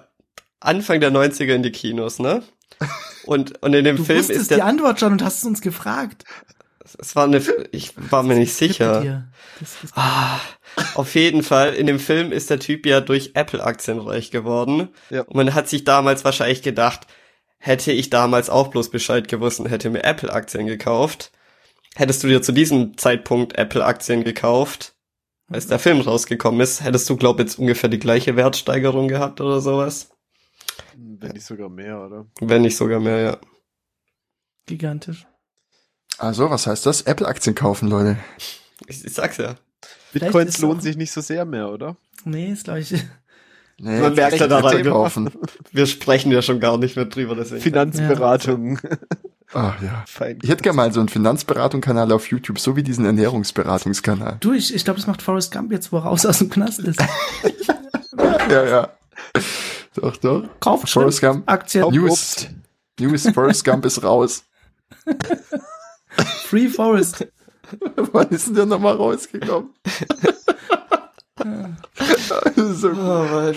[0.59, 2.43] Anfang der 90er in die Kinos, ne?
[3.25, 5.43] Und, und in dem Du Film wusstest ist die der, Antwort schon und hast es
[5.43, 6.23] uns gefragt.
[6.99, 7.41] es war eine,
[7.71, 9.01] ich war mir nicht sicher.
[9.01, 9.27] dir.
[9.59, 10.39] Das, das, Ah,
[10.95, 14.89] auf jeden Fall, in dem Film ist der Typ ja durch Apple-Aktien reich geworden.
[15.09, 15.21] Ja.
[15.21, 17.01] Und man hat sich damals wahrscheinlich gedacht,
[17.59, 21.31] hätte ich damals auch bloß Bescheid gewusst und hätte mir Apple-Aktien gekauft,
[21.95, 24.93] hättest du dir zu diesem Zeitpunkt Apple-Aktien gekauft,
[25.49, 29.61] als der Film rausgekommen ist, hättest du, glaub jetzt ungefähr die gleiche Wertsteigerung gehabt oder
[29.61, 30.09] sowas.
[30.95, 32.25] Wenn nicht sogar mehr, oder?
[32.39, 33.37] Wenn nicht sogar mehr, ja.
[34.65, 35.27] gigantisch.
[36.17, 37.01] Also, was heißt das?
[37.03, 38.17] Apple-Aktien kaufen, Leute.
[38.87, 39.55] Ich, ich sag's ja.
[40.11, 41.95] Vielleicht Bitcoins lohnen auch- sich nicht so sehr mehr, oder?
[42.25, 42.93] Nee, ist glaube ich.
[43.81, 45.31] Nee, Man merkt ja daran, kaufen.
[45.71, 47.61] Wir sprechen ja schon gar nicht mehr drüber, deswegen.
[47.61, 48.77] Finanzberatung.
[49.53, 50.03] Ah, ja.
[50.07, 50.37] Fein.
[50.43, 54.37] Ich hätte gerne mal so einen Finanzberatungskanal auf YouTube, so wie diesen Ernährungsberatungskanal.
[54.39, 56.79] Du, ich, ich glaube, das macht Forrest Gump jetzt, wo er raus aus dem Knast
[56.79, 57.01] ist.
[58.49, 58.89] Ja, ja.
[59.93, 60.43] Doch, doch.
[60.59, 61.43] Kauft Forrest Gump.
[61.45, 62.47] Aktien, News.
[62.99, 64.43] News, Forrest Gump ist raus.
[66.45, 67.27] Free Forest.
[67.95, 69.69] Wann ist denn der nochmal rausgekommen?
[72.55, 73.55] so gut.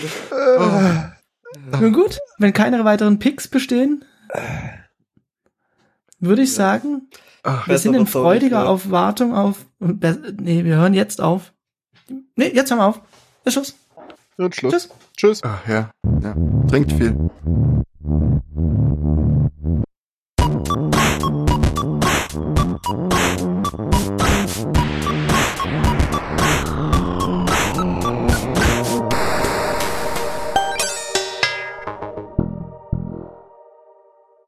[1.79, 4.05] Nun gut, wenn keine weiteren Picks bestehen,
[6.23, 7.09] würde ich sagen,
[7.43, 8.67] wir Besser sind in freudiger.
[8.67, 9.65] Aufwartung auf.
[9.79, 11.53] Nee, wir hören jetzt auf.
[12.35, 13.01] Nee, jetzt hören wir auf.
[13.43, 13.75] Ist Schluss.
[14.37, 14.71] Und Schluss.
[14.71, 14.89] Tschüss.
[15.17, 15.41] Tschüss.
[15.43, 15.91] Ach, ja.
[16.21, 16.35] ja.
[16.67, 17.15] Trinkt viel.
[22.85, 23.43] Thank